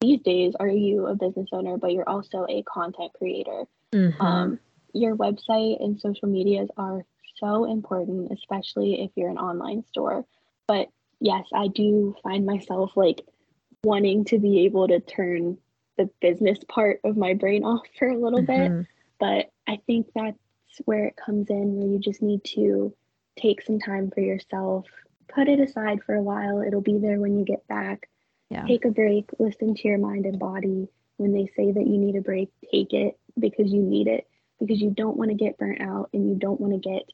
these 0.00 0.20
days 0.22 0.54
are 0.58 0.68
you 0.68 1.06
a 1.06 1.14
business 1.14 1.48
owner, 1.52 1.76
but 1.76 1.92
you're 1.92 2.08
also 2.08 2.46
a 2.48 2.62
content 2.62 3.12
creator. 3.14 3.64
Mm-hmm. 3.92 4.20
Um, 4.20 4.58
your 4.92 5.16
website 5.16 5.82
and 5.82 6.00
social 6.00 6.28
medias 6.28 6.68
are 6.76 7.04
so 7.38 7.64
important, 7.64 8.32
especially 8.32 9.02
if 9.02 9.10
you're 9.16 9.30
an 9.30 9.38
online 9.38 9.84
store. 9.88 10.24
But 10.66 10.88
yes, 11.20 11.44
I 11.54 11.68
do 11.68 12.14
find 12.22 12.46
myself 12.46 12.92
like 12.96 13.20
wanting 13.82 14.24
to 14.26 14.38
be 14.38 14.64
able 14.64 14.88
to 14.88 15.00
turn 15.00 15.58
the 15.96 16.10
business 16.20 16.58
part 16.68 17.00
of 17.04 17.16
my 17.16 17.34
brain 17.34 17.64
off 17.64 17.86
for 17.98 18.08
a 18.08 18.16
little 18.16 18.42
mm-hmm. 18.42 18.78
bit. 18.78 18.86
But 19.18 19.50
I 19.66 19.80
think 19.86 20.08
that's 20.14 20.38
where 20.84 21.06
it 21.06 21.16
comes 21.16 21.50
in, 21.50 21.76
where 21.76 21.86
you 21.88 21.98
just 21.98 22.22
need 22.22 22.44
to 22.54 22.94
take 23.36 23.62
some 23.62 23.78
time 23.78 24.10
for 24.10 24.20
yourself, 24.20 24.86
put 25.28 25.48
it 25.48 25.60
aside 25.60 26.00
for 26.04 26.14
a 26.14 26.22
while. 26.22 26.60
It'll 26.60 26.80
be 26.80 26.98
there 26.98 27.20
when 27.20 27.38
you 27.38 27.44
get 27.44 27.66
back. 27.68 28.08
Yeah. 28.50 28.64
Take 28.66 28.84
a 28.84 28.90
break, 28.90 29.30
listen 29.38 29.74
to 29.74 29.88
your 29.88 29.98
mind 29.98 30.26
and 30.26 30.38
body. 30.38 30.88
When 31.16 31.32
they 31.32 31.46
say 31.56 31.70
that 31.70 31.86
you 31.86 31.96
need 31.96 32.16
a 32.16 32.20
break, 32.20 32.50
take 32.70 32.92
it 32.92 33.18
because 33.38 33.72
you 33.72 33.80
need 33.80 34.08
it, 34.08 34.26
because 34.58 34.80
you 34.80 34.90
don't 34.90 35.16
want 35.16 35.30
to 35.30 35.36
get 35.36 35.58
burnt 35.58 35.80
out 35.80 36.10
and 36.12 36.28
you 36.28 36.34
don't 36.34 36.60
want 36.60 36.72
to 36.72 36.88
get 36.88 37.04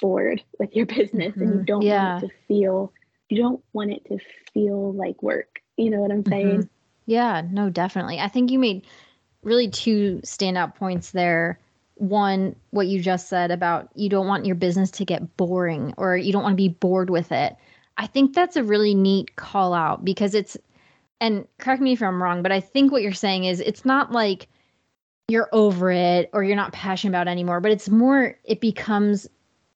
bored 0.00 0.42
with 0.58 0.74
your 0.74 0.86
business 0.86 1.32
mm-hmm. 1.32 1.40
and 1.40 1.50
you 1.50 1.56
mm-hmm. 1.56 1.64
don't 1.64 1.82
yeah. 1.82 2.14
want 2.14 2.24
it 2.24 2.28
to 2.28 2.34
feel 2.48 2.92
you 3.28 3.42
don't 3.42 3.62
want 3.72 3.92
it 3.92 4.04
to 4.06 4.18
feel 4.52 4.92
like 4.92 5.22
work. 5.22 5.60
You 5.76 5.90
know 5.90 5.98
what 5.98 6.10
I'm 6.10 6.26
saying? 6.26 6.58
Mm-hmm. 6.58 6.73
Yeah, 7.06 7.42
no, 7.50 7.70
definitely. 7.70 8.18
I 8.18 8.28
think 8.28 8.50
you 8.50 8.58
made 8.58 8.86
really 9.42 9.68
two 9.68 10.20
standout 10.24 10.74
points 10.74 11.10
there. 11.10 11.58
One, 11.96 12.56
what 12.70 12.86
you 12.86 13.00
just 13.00 13.28
said 13.28 13.50
about 13.50 13.88
you 13.94 14.08
don't 14.08 14.26
want 14.26 14.46
your 14.46 14.56
business 14.56 14.90
to 14.92 15.04
get 15.04 15.36
boring 15.36 15.94
or 15.96 16.16
you 16.16 16.32
don't 16.32 16.42
want 16.42 16.54
to 16.54 16.56
be 16.56 16.68
bored 16.68 17.10
with 17.10 17.30
it. 17.30 17.56
I 17.96 18.06
think 18.06 18.34
that's 18.34 18.56
a 18.56 18.64
really 18.64 18.94
neat 18.94 19.36
call 19.36 19.74
out 19.74 20.04
because 20.04 20.34
it's, 20.34 20.56
and 21.20 21.46
correct 21.58 21.80
me 21.82 21.92
if 21.92 22.02
I'm 22.02 22.22
wrong, 22.22 22.42
but 22.42 22.52
I 22.52 22.60
think 22.60 22.90
what 22.90 23.02
you're 23.02 23.12
saying 23.12 23.44
is 23.44 23.60
it's 23.60 23.84
not 23.84 24.10
like 24.10 24.48
you're 25.28 25.48
over 25.52 25.90
it 25.90 26.30
or 26.32 26.42
you're 26.42 26.56
not 26.56 26.72
passionate 26.72 27.12
about 27.12 27.28
anymore, 27.28 27.60
but 27.60 27.70
it's 27.70 27.88
more, 27.88 28.36
it 28.44 28.60
becomes 28.60 29.28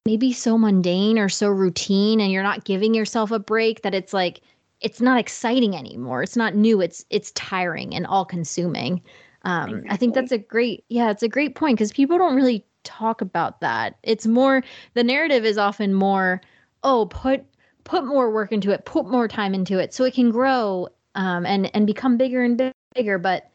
maybe 0.05 0.33
so 0.33 0.57
mundane 0.57 1.17
or 1.17 1.29
so 1.29 1.47
routine 1.47 2.19
and 2.19 2.31
you're 2.31 2.43
not 2.43 2.65
giving 2.65 2.93
yourself 2.93 3.31
a 3.31 3.39
break 3.39 3.83
that 3.83 3.95
it's 3.95 4.13
like, 4.13 4.41
it's 4.81 5.01
not 5.01 5.19
exciting 5.19 5.75
anymore. 5.75 6.23
It's 6.23 6.37
not 6.37 6.55
new. 6.55 6.81
It's 6.81 7.05
it's 7.09 7.31
tiring 7.31 7.95
and 7.95 8.05
all 8.05 8.25
consuming. 8.25 9.01
Um, 9.43 9.69
exactly. 9.69 9.89
I 9.89 9.97
think 9.97 10.13
that's 10.13 10.31
a 10.31 10.37
great 10.37 10.83
yeah, 10.89 11.11
it's 11.11 11.23
a 11.23 11.29
great 11.29 11.55
point 11.55 11.77
because 11.77 11.91
people 11.91 12.17
don't 12.17 12.35
really 12.35 12.65
talk 12.83 13.21
about 13.21 13.61
that. 13.61 13.97
It's 14.03 14.25
more 14.25 14.63
the 14.93 15.03
narrative 15.03 15.45
is 15.45 15.57
often 15.57 15.93
more 15.93 16.41
oh 16.83 17.07
put 17.07 17.43
put 17.83 18.05
more 18.05 18.31
work 18.31 18.51
into 18.51 18.71
it, 18.71 18.85
put 18.85 19.09
more 19.09 19.27
time 19.27 19.53
into 19.53 19.79
it 19.79 19.93
so 19.93 20.03
it 20.03 20.13
can 20.13 20.29
grow 20.29 20.87
um, 21.15 21.45
and 21.45 21.73
and 21.75 21.85
become 21.85 22.17
bigger 22.17 22.43
and 22.43 22.73
bigger. 22.95 23.17
But 23.17 23.49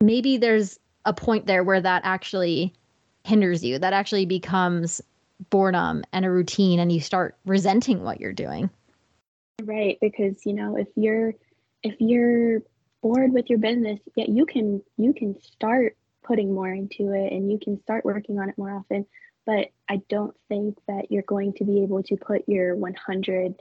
maybe 0.00 0.36
there's 0.36 0.78
a 1.04 1.12
point 1.12 1.46
there 1.46 1.64
where 1.64 1.80
that 1.80 2.02
actually 2.04 2.72
hinders 3.24 3.64
you. 3.64 3.78
That 3.78 3.92
actually 3.92 4.26
becomes 4.26 5.00
boredom 5.50 6.04
and 6.12 6.24
a 6.24 6.30
routine, 6.30 6.78
and 6.78 6.92
you 6.92 7.00
start 7.00 7.36
resenting 7.44 8.02
what 8.02 8.20
you're 8.20 8.32
doing. 8.32 8.70
Right, 9.62 9.98
because 10.00 10.44
you 10.44 10.52
know, 10.52 10.76
if 10.76 10.88
you're 10.96 11.34
if 11.82 11.94
you're 11.98 12.62
bored 13.02 13.32
with 13.32 13.48
your 13.48 13.58
business, 13.58 14.00
yeah, 14.14 14.26
you 14.28 14.46
can 14.46 14.82
you 14.96 15.14
can 15.14 15.40
start 15.40 15.96
putting 16.24 16.52
more 16.52 16.68
into 16.68 17.12
it 17.12 17.32
and 17.32 17.50
you 17.50 17.58
can 17.62 17.80
start 17.80 18.04
working 18.04 18.38
on 18.38 18.48
it 18.48 18.58
more 18.58 18.72
often. 18.72 19.06
But 19.46 19.68
I 19.88 20.02
don't 20.08 20.34
think 20.48 20.76
that 20.88 21.10
you're 21.10 21.22
going 21.22 21.52
to 21.54 21.64
be 21.64 21.82
able 21.82 22.02
to 22.02 22.16
put 22.16 22.42
your 22.48 22.74
100% 22.76 23.54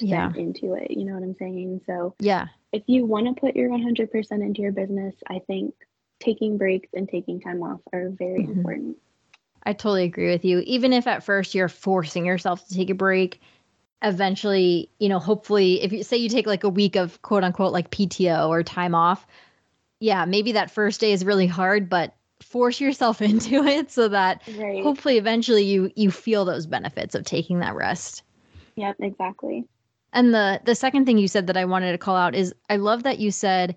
yeah. 0.00 0.32
into 0.34 0.74
it. 0.74 0.90
You 0.90 1.04
know 1.04 1.12
what 1.12 1.22
I'm 1.22 1.36
saying? 1.38 1.82
So, 1.86 2.14
yeah. 2.18 2.46
If 2.72 2.84
you 2.86 3.04
want 3.04 3.26
to 3.26 3.38
put 3.38 3.54
your 3.54 3.68
100% 3.68 4.32
into 4.32 4.62
your 4.62 4.72
business, 4.72 5.14
I 5.28 5.40
think 5.46 5.74
taking 6.20 6.56
breaks 6.56 6.88
and 6.94 7.06
taking 7.06 7.40
time 7.40 7.62
off 7.62 7.80
are 7.92 8.08
very 8.08 8.40
mm-hmm. 8.40 8.58
important. 8.58 8.96
I 9.64 9.74
totally 9.74 10.04
agree 10.04 10.30
with 10.30 10.44
you. 10.44 10.60
Even 10.60 10.94
if 10.94 11.06
at 11.06 11.22
first 11.22 11.54
you're 11.54 11.68
forcing 11.68 12.24
yourself 12.24 12.66
to 12.68 12.74
take 12.74 12.88
a 12.88 12.94
break, 12.94 13.40
eventually, 14.02 14.90
you 14.98 15.08
know, 15.08 15.18
hopefully, 15.18 15.82
if 15.82 15.92
you 15.92 16.02
say 16.02 16.16
you 16.16 16.28
take 16.28 16.46
like 16.46 16.64
a 16.64 16.68
week 16.68 16.96
of 16.96 17.20
quote 17.22 17.44
unquote 17.44 17.72
like 17.72 17.90
PTO 17.90 18.48
or 18.48 18.62
time 18.62 18.94
off, 18.94 19.26
yeah, 20.00 20.24
maybe 20.24 20.52
that 20.52 20.70
first 20.70 21.00
day 21.00 21.12
is 21.12 21.24
really 21.24 21.46
hard, 21.46 21.88
but 21.88 22.14
force 22.40 22.80
yourself 22.80 23.22
into 23.22 23.64
it 23.64 23.90
so 23.90 24.08
that 24.08 24.42
right. 24.56 24.82
hopefully 24.82 25.18
eventually 25.18 25.64
you 25.64 25.90
you 25.96 26.10
feel 26.10 26.44
those 26.44 26.66
benefits 26.66 27.14
of 27.14 27.24
taking 27.24 27.60
that 27.60 27.74
rest. 27.74 28.22
Yep, 28.76 28.96
exactly. 29.00 29.64
And 30.12 30.32
the 30.32 30.60
the 30.64 30.74
second 30.74 31.06
thing 31.06 31.18
you 31.18 31.28
said 31.28 31.46
that 31.46 31.56
I 31.56 31.64
wanted 31.64 31.92
to 31.92 31.98
call 31.98 32.16
out 32.16 32.34
is 32.34 32.54
I 32.68 32.76
love 32.76 33.02
that 33.04 33.18
you 33.18 33.30
said, 33.30 33.76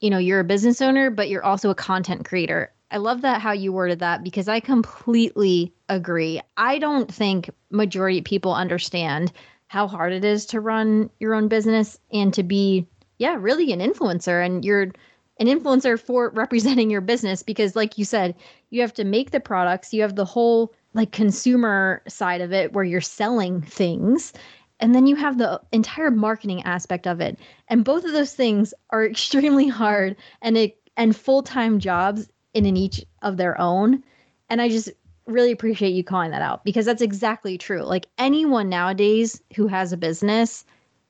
you 0.00 0.10
know, 0.10 0.18
you're 0.18 0.40
a 0.40 0.44
business 0.44 0.80
owner, 0.80 1.10
but 1.10 1.28
you're 1.28 1.44
also 1.44 1.70
a 1.70 1.74
content 1.74 2.24
creator. 2.24 2.72
I 2.94 2.98
love 2.98 3.22
that 3.22 3.40
how 3.40 3.50
you 3.50 3.72
worded 3.72 3.98
that 3.98 4.22
because 4.22 4.46
I 4.46 4.60
completely 4.60 5.74
agree. 5.88 6.40
I 6.56 6.78
don't 6.78 7.12
think 7.12 7.50
majority 7.70 8.18
of 8.18 8.24
people 8.24 8.54
understand 8.54 9.32
how 9.66 9.88
hard 9.88 10.12
it 10.12 10.24
is 10.24 10.46
to 10.46 10.60
run 10.60 11.10
your 11.18 11.34
own 11.34 11.48
business 11.48 11.98
and 12.12 12.32
to 12.34 12.44
be 12.44 12.86
yeah, 13.18 13.36
really 13.36 13.72
an 13.72 13.80
influencer 13.80 14.46
and 14.46 14.64
you're 14.64 14.92
an 15.40 15.48
influencer 15.48 15.98
for 15.98 16.30
representing 16.34 16.88
your 16.88 17.00
business 17.00 17.42
because 17.42 17.74
like 17.74 17.98
you 17.98 18.04
said, 18.04 18.36
you 18.70 18.80
have 18.80 18.94
to 18.94 19.02
make 19.02 19.32
the 19.32 19.40
products, 19.40 19.92
you 19.92 20.00
have 20.02 20.14
the 20.14 20.24
whole 20.24 20.72
like 20.92 21.10
consumer 21.10 22.00
side 22.06 22.40
of 22.40 22.52
it 22.52 22.74
where 22.74 22.84
you're 22.84 23.00
selling 23.00 23.60
things 23.60 24.32
and 24.78 24.94
then 24.94 25.08
you 25.08 25.16
have 25.16 25.38
the 25.38 25.60
entire 25.72 26.12
marketing 26.12 26.62
aspect 26.62 27.08
of 27.08 27.20
it 27.20 27.40
and 27.66 27.84
both 27.84 28.04
of 28.04 28.12
those 28.12 28.34
things 28.34 28.72
are 28.90 29.04
extremely 29.10 29.66
hard 29.66 30.14
and 30.42 30.56
it 30.56 30.78
and 30.96 31.16
full-time 31.16 31.80
jobs 31.80 32.28
in 32.54 32.66
an 32.66 32.76
each 32.76 33.04
of 33.22 33.36
their 33.36 33.60
own. 33.60 34.02
And 34.48 34.62
I 34.62 34.68
just 34.68 34.90
really 35.26 35.52
appreciate 35.52 35.90
you 35.90 36.04
calling 36.04 36.30
that 36.30 36.42
out 36.42 36.64
because 36.64 36.86
that's 36.86 37.02
exactly 37.02 37.58
true. 37.58 37.82
Like 37.82 38.06
anyone 38.18 38.68
nowadays 38.68 39.40
who 39.54 39.66
has 39.66 39.92
a 39.92 39.96
business 39.96 40.64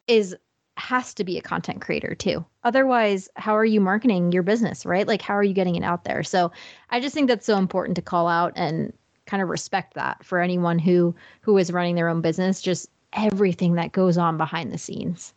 is 0.07 0.35
has 0.77 1.15
to 1.15 1.23
be 1.23 1.39
a 1.39 1.43
content 1.43 1.81
creator 1.81 2.17
too. 2.17 2.45
Otherwise, 2.65 3.29
how 3.37 3.57
are 3.57 3.65
you 3.65 3.81
marketing 3.81 4.33
your 4.33 4.43
business, 4.43 4.85
right? 4.85 5.07
Like 5.07 5.23
how 5.23 5.35
are 5.35 5.45
you 5.45 5.55
getting 5.55 5.77
it 5.77 5.85
out 5.85 6.05
there? 6.05 6.25
So, 6.25 6.51
I 6.91 7.01
just 7.01 7.15
think 7.15 7.29
that's 7.29 7.47
so 7.47 7.59
important 7.59 7.97
to 7.97 8.03
call 8.03 8.27
out 8.27 8.53
and 8.57 8.93
kind 9.27 9.43
of 9.43 9.49
respect 9.49 9.95
that 9.95 10.25
for 10.25 10.41
anyone 10.41 10.79
who 10.79 11.15
who 11.43 11.57
is 11.59 11.73
running 11.73 11.95
their 11.95 12.09
own 12.09 12.21
business, 12.21 12.61
just 12.61 12.89
everything 13.13 13.75
that 13.75 13.93
goes 13.93 14.19
on 14.19 14.37
behind 14.37 14.73
the 14.73 14.79
scenes. 14.79 15.33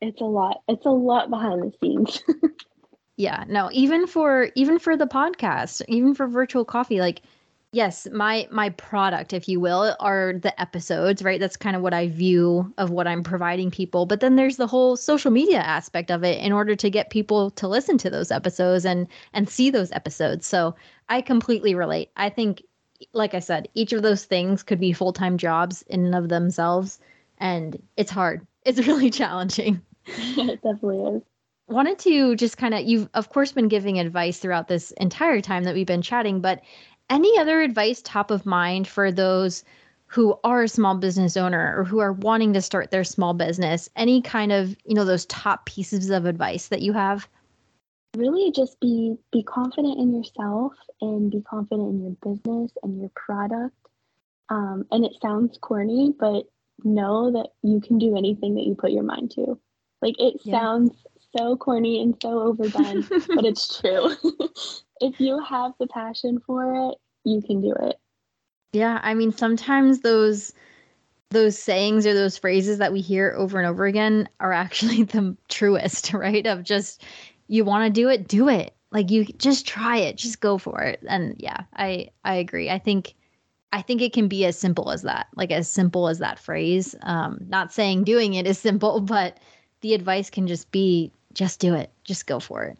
It's 0.00 0.20
a 0.20 0.24
lot. 0.24 0.62
It's 0.68 0.86
a 0.86 0.90
lot 0.90 1.30
behind 1.30 1.62
the 1.62 1.72
scenes. 1.80 2.22
yeah 3.22 3.44
no 3.46 3.70
even 3.72 4.06
for 4.06 4.50
even 4.56 4.78
for 4.78 4.96
the 4.96 5.06
podcast 5.06 5.80
even 5.86 6.12
for 6.12 6.26
virtual 6.26 6.64
coffee 6.64 6.98
like 6.98 7.22
yes 7.70 8.08
my 8.12 8.46
my 8.50 8.68
product 8.70 9.32
if 9.32 9.48
you 9.48 9.60
will 9.60 9.96
are 10.00 10.34
the 10.34 10.60
episodes 10.60 11.22
right? 11.22 11.40
That's 11.40 11.56
kind 11.56 11.76
of 11.76 11.82
what 11.82 11.94
i 11.94 12.08
view 12.08 12.72
of 12.78 12.90
what 12.90 13.06
i'm 13.06 13.22
providing 13.22 13.70
people. 13.70 14.06
But 14.06 14.20
then 14.20 14.36
there's 14.36 14.56
the 14.56 14.66
whole 14.66 14.96
social 14.96 15.30
media 15.30 15.60
aspect 15.60 16.10
of 16.10 16.24
it 16.24 16.38
in 16.40 16.52
order 16.52 16.74
to 16.76 16.90
get 16.90 17.10
people 17.10 17.50
to 17.52 17.68
listen 17.68 17.96
to 17.98 18.10
those 18.10 18.30
episodes 18.30 18.84
and 18.84 19.06
and 19.32 19.48
see 19.48 19.70
those 19.70 19.92
episodes. 19.92 20.46
So 20.46 20.74
i 21.08 21.22
completely 21.22 21.74
relate. 21.74 22.10
I 22.16 22.28
think 22.28 22.62
like 23.12 23.34
i 23.34 23.40
said 23.40 23.68
each 23.74 23.92
of 23.92 24.02
those 24.02 24.24
things 24.24 24.62
could 24.62 24.80
be 24.80 24.92
full-time 24.92 25.38
jobs 25.38 25.82
in 25.82 26.04
and 26.06 26.14
of 26.14 26.28
themselves 26.28 26.98
and 27.38 27.80
it's 27.96 28.10
hard. 28.10 28.46
It's 28.64 28.86
really 28.86 29.10
challenging. 29.10 29.80
It 30.06 30.60
definitely 30.62 31.16
is 31.16 31.22
wanted 31.72 31.98
to 31.98 32.36
just 32.36 32.58
kind 32.58 32.74
of 32.74 32.82
you've 32.82 33.08
of 33.14 33.28
course 33.30 33.52
been 33.52 33.68
giving 33.68 33.98
advice 33.98 34.38
throughout 34.38 34.68
this 34.68 34.90
entire 34.92 35.40
time 35.40 35.64
that 35.64 35.74
we've 35.74 35.86
been 35.86 36.02
chatting 36.02 36.40
but 36.40 36.62
any 37.10 37.38
other 37.38 37.60
advice 37.60 38.00
top 38.02 38.30
of 38.30 38.46
mind 38.46 38.86
for 38.88 39.10
those 39.12 39.64
who 40.12 40.38
are 40.44 40.64
a 40.64 40.68
small 40.68 40.94
business 40.94 41.38
owner 41.38 41.74
or 41.74 41.84
who 41.84 41.98
are 41.98 42.12
wanting 42.12 42.52
to 42.52 42.60
start 42.60 42.90
their 42.90 43.02
small 43.02 43.32
business? 43.32 43.88
Any 43.96 44.20
kind 44.20 44.52
of 44.52 44.76
you 44.84 44.94
know 44.94 45.06
those 45.06 45.24
top 45.26 45.64
pieces 45.64 46.10
of 46.10 46.26
advice 46.26 46.68
that 46.68 46.82
you 46.82 46.92
have? 46.92 47.26
Really 48.14 48.52
just 48.52 48.78
be 48.78 49.16
be 49.32 49.42
confident 49.42 49.98
in 49.98 50.14
yourself 50.14 50.74
and 51.00 51.30
be 51.30 51.40
confident 51.40 51.88
in 51.88 52.02
your 52.02 52.34
business 52.34 52.72
and 52.82 53.00
your 53.00 53.10
product. 53.14 53.74
Um, 54.50 54.84
and 54.90 55.02
it 55.02 55.12
sounds 55.22 55.56
corny 55.62 56.12
but 56.18 56.44
know 56.84 57.32
that 57.32 57.48
you 57.62 57.80
can 57.80 57.98
do 57.98 58.14
anything 58.14 58.54
that 58.56 58.64
you 58.64 58.74
put 58.74 58.90
your 58.90 59.04
mind 59.04 59.30
to. 59.30 59.58
Like 60.02 60.16
it 60.18 60.42
yeah. 60.44 60.58
sounds 60.58 60.92
so 61.36 61.56
corny 61.56 62.02
and 62.02 62.16
so 62.20 62.40
overdone, 62.40 63.02
but 63.28 63.44
it's 63.44 63.80
true. 63.80 64.10
if 65.00 65.20
you 65.20 65.42
have 65.42 65.72
the 65.78 65.86
passion 65.88 66.40
for 66.46 66.90
it, 66.90 66.98
you 67.24 67.42
can 67.42 67.60
do 67.60 67.74
it. 67.80 67.96
Yeah, 68.72 69.00
I 69.02 69.14
mean 69.14 69.32
sometimes 69.32 70.00
those 70.00 70.52
those 71.30 71.58
sayings 71.58 72.06
or 72.06 72.14
those 72.14 72.38
phrases 72.38 72.78
that 72.78 72.92
we 72.92 73.00
hear 73.00 73.34
over 73.36 73.58
and 73.58 73.66
over 73.66 73.86
again 73.86 74.28
are 74.40 74.52
actually 74.52 75.02
the 75.04 75.36
truest, 75.48 76.12
right? 76.12 76.46
Of 76.46 76.62
just 76.62 77.02
you 77.48 77.64
want 77.64 77.86
to 77.86 78.00
do 78.00 78.08
it, 78.08 78.28
do 78.28 78.48
it. 78.48 78.74
Like 78.90 79.10
you 79.10 79.24
just 79.24 79.66
try 79.66 79.96
it, 79.96 80.16
just 80.16 80.40
go 80.40 80.58
for 80.58 80.82
it. 80.82 81.02
And 81.08 81.34
yeah, 81.38 81.64
I 81.74 82.08
I 82.24 82.34
agree. 82.36 82.70
I 82.70 82.78
think 82.78 83.14
I 83.72 83.80
think 83.82 84.02
it 84.02 84.12
can 84.12 84.28
be 84.28 84.44
as 84.44 84.58
simple 84.58 84.90
as 84.90 85.02
that. 85.02 85.28
Like 85.34 85.50
as 85.50 85.68
simple 85.68 86.08
as 86.08 86.18
that 86.18 86.38
phrase. 86.38 86.94
Um 87.02 87.38
not 87.48 87.72
saying 87.72 88.04
doing 88.04 88.34
it 88.34 88.46
is 88.46 88.58
simple, 88.58 89.00
but 89.00 89.38
the 89.80 89.94
advice 89.94 90.30
can 90.30 90.46
just 90.46 90.70
be 90.70 91.10
just 91.34 91.60
do 91.60 91.74
it. 91.74 91.90
Just 92.04 92.26
go 92.26 92.40
for 92.40 92.64
it. 92.64 92.78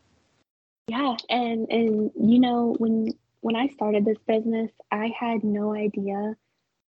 Yeah, 0.88 1.16
and 1.28 1.70
and 1.70 2.10
you 2.16 2.40
know 2.40 2.74
when 2.78 3.12
when 3.40 3.56
I 3.56 3.68
started 3.68 4.04
this 4.04 4.18
business, 4.26 4.70
I 4.90 5.12
had 5.18 5.44
no 5.44 5.74
idea 5.74 6.36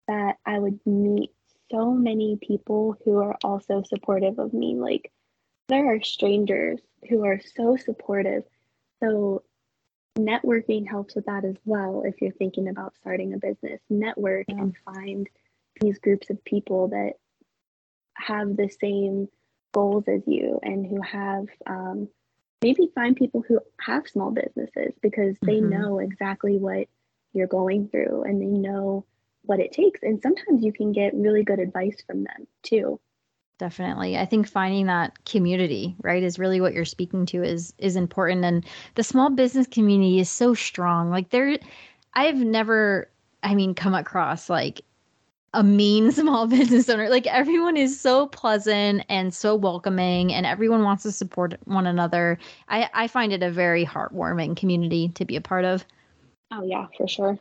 that 0.08 0.38
I 0.46 0.58
would 0.58 0.80
meet 0.86 1.32
so 1.72 1.92
many 1.92 2.38
people 2.42 2.98
who 3.06 3.18
are 3.20 3.38
also 3.44 3.84
supportive 3.84 4.40
of 4.40 4.54
me. 4.54 4.76
Like, 4.76 5.12
there 5.68 5.94
are 5.94 6.02
strangers 6.02 6.80
who 7.08 7.24
are 7.24 7.40
so 7.56 7.78
supportive. 7.78 8.44
So, 9.02 9.44
networking 10.18 10.90
helps 10.90 11.16
with 11.16 11.28
that 11.28 11.46
as 11.46 11.56
well 11.66 12.02
if 12.04 12.16
you're 12.20 12.32
thinking 12.32 12.68
about 12.68 12.96
starting 13.00 13.34
a 13.34 13.38
business. 13.38 13.80
Network 13.90 14.46
yeah. 14.50 14.58
and 14.58 14.76
find 14.84 15.30
these 15.80 16.00
groups 16.00 16.32
of 16.32 16.44
people 16.44 16.90
that 16.90 17.14
have 18.16 18.58
the 18.58 18.70
same 18.82 19.28
goals 19.72 20.04
as 20.08 20.22
you 20.26 20.60
and 20.64 20.86
who 20.86 21.02
have 21.02 21.46
um, 21.68 22.08
maybe 22.62 22.92
find 22.94 23.16
people 23.16 23.44
who 23.48 23.60
have 23.80 24.08
small 24.08 24.32
businesses 24.32 24.94
because 25.02 25.38
they 25.42 25.60
mm-hmm. 25.60 25.70
know 25.70 26.00
exactly 26.00 26.58
what 26.58 26.88
you're 27.34 27.48
going 27.48 27.88
through 27.88 28.24
and 28.24 28.42
they 28.42 28.46
know 28.46 29.06
what 29.44 29.60
it 29.60 29.72
takes. 29.72 30.02
And 30.04 30.22
sometimes 30.22 30.64
you 30.64 30.74
can 30.74 30.92
get 30.92 31.14
really 31.14 31.44
good 31.44 31.60
advice 31.60 32.04
from 32.06 32.24
them 32.24 32.48
too. 32.64 33.00
Definitely. 33.58 34.18
I 34.18 34.26
think 34.26 34.48
finding 34.48 34.86
that 34.86 35.26
community, 35.26 35.96
right, 36.02 36.24
is 36.24 36.40
really 36.40 36.62
what 36.62 36.74
you're 36.74 36.86
speaking 36.86 37.26
to 37.28 37.44
is 37.44 37.74
is 37.78 37.98
important 37.98 38.46
and 38.46 38.66
the 38.96 39.04
small 39.04 39.30
business 39.30 39.68
community 39.68 40.20
is 40.20 40.30
so 40.30 40.54
strong. 40.54 41.10
Like 41.10 41.30
there 41.30 41.58
I've 42.14 42.38
never 42.38 43.10
I 43.44 43.56
mean 43.56 43.76
come 43.76 43.94
across 43.94 44.50
like 44.50 44.82
a 45.54 45.64
mean 45.64 46.12
small 46.14 46.48
business 46.48 46.90
owner. 46.90 47.10
Like 47.10 47.28
everyone 47.28 47.78
is 47.78 48.00
so 48.00 48.28
pleasant 48.28 49.04
and 49.10 49.34
so 49.34 49.56
welcoming 49.56 50.34
and 50.34 50.46
everyone 50.46 50.84
wants 50.84 51.04
to 51.04 51.12
support 51.12 51.56
one 51.66 51.88
another. 51.88 52.38
I 52.68 52.90
I 52.94 53.08
find 53.08 53.34
it 53.34 53.44
a 53.44 53.52
very 53.52 53.86
heartwarming 53.86 54.58
community 54.58 55.10
to 55.10 55.26
be 55.26 55.36
a 55.36 55.42
part 55.42 55.66
of. 55.66 55.86
Oh 56.52 56.64
yeah, 56.64 56.88
for 56.98 57.08
sure. 57.08 57.38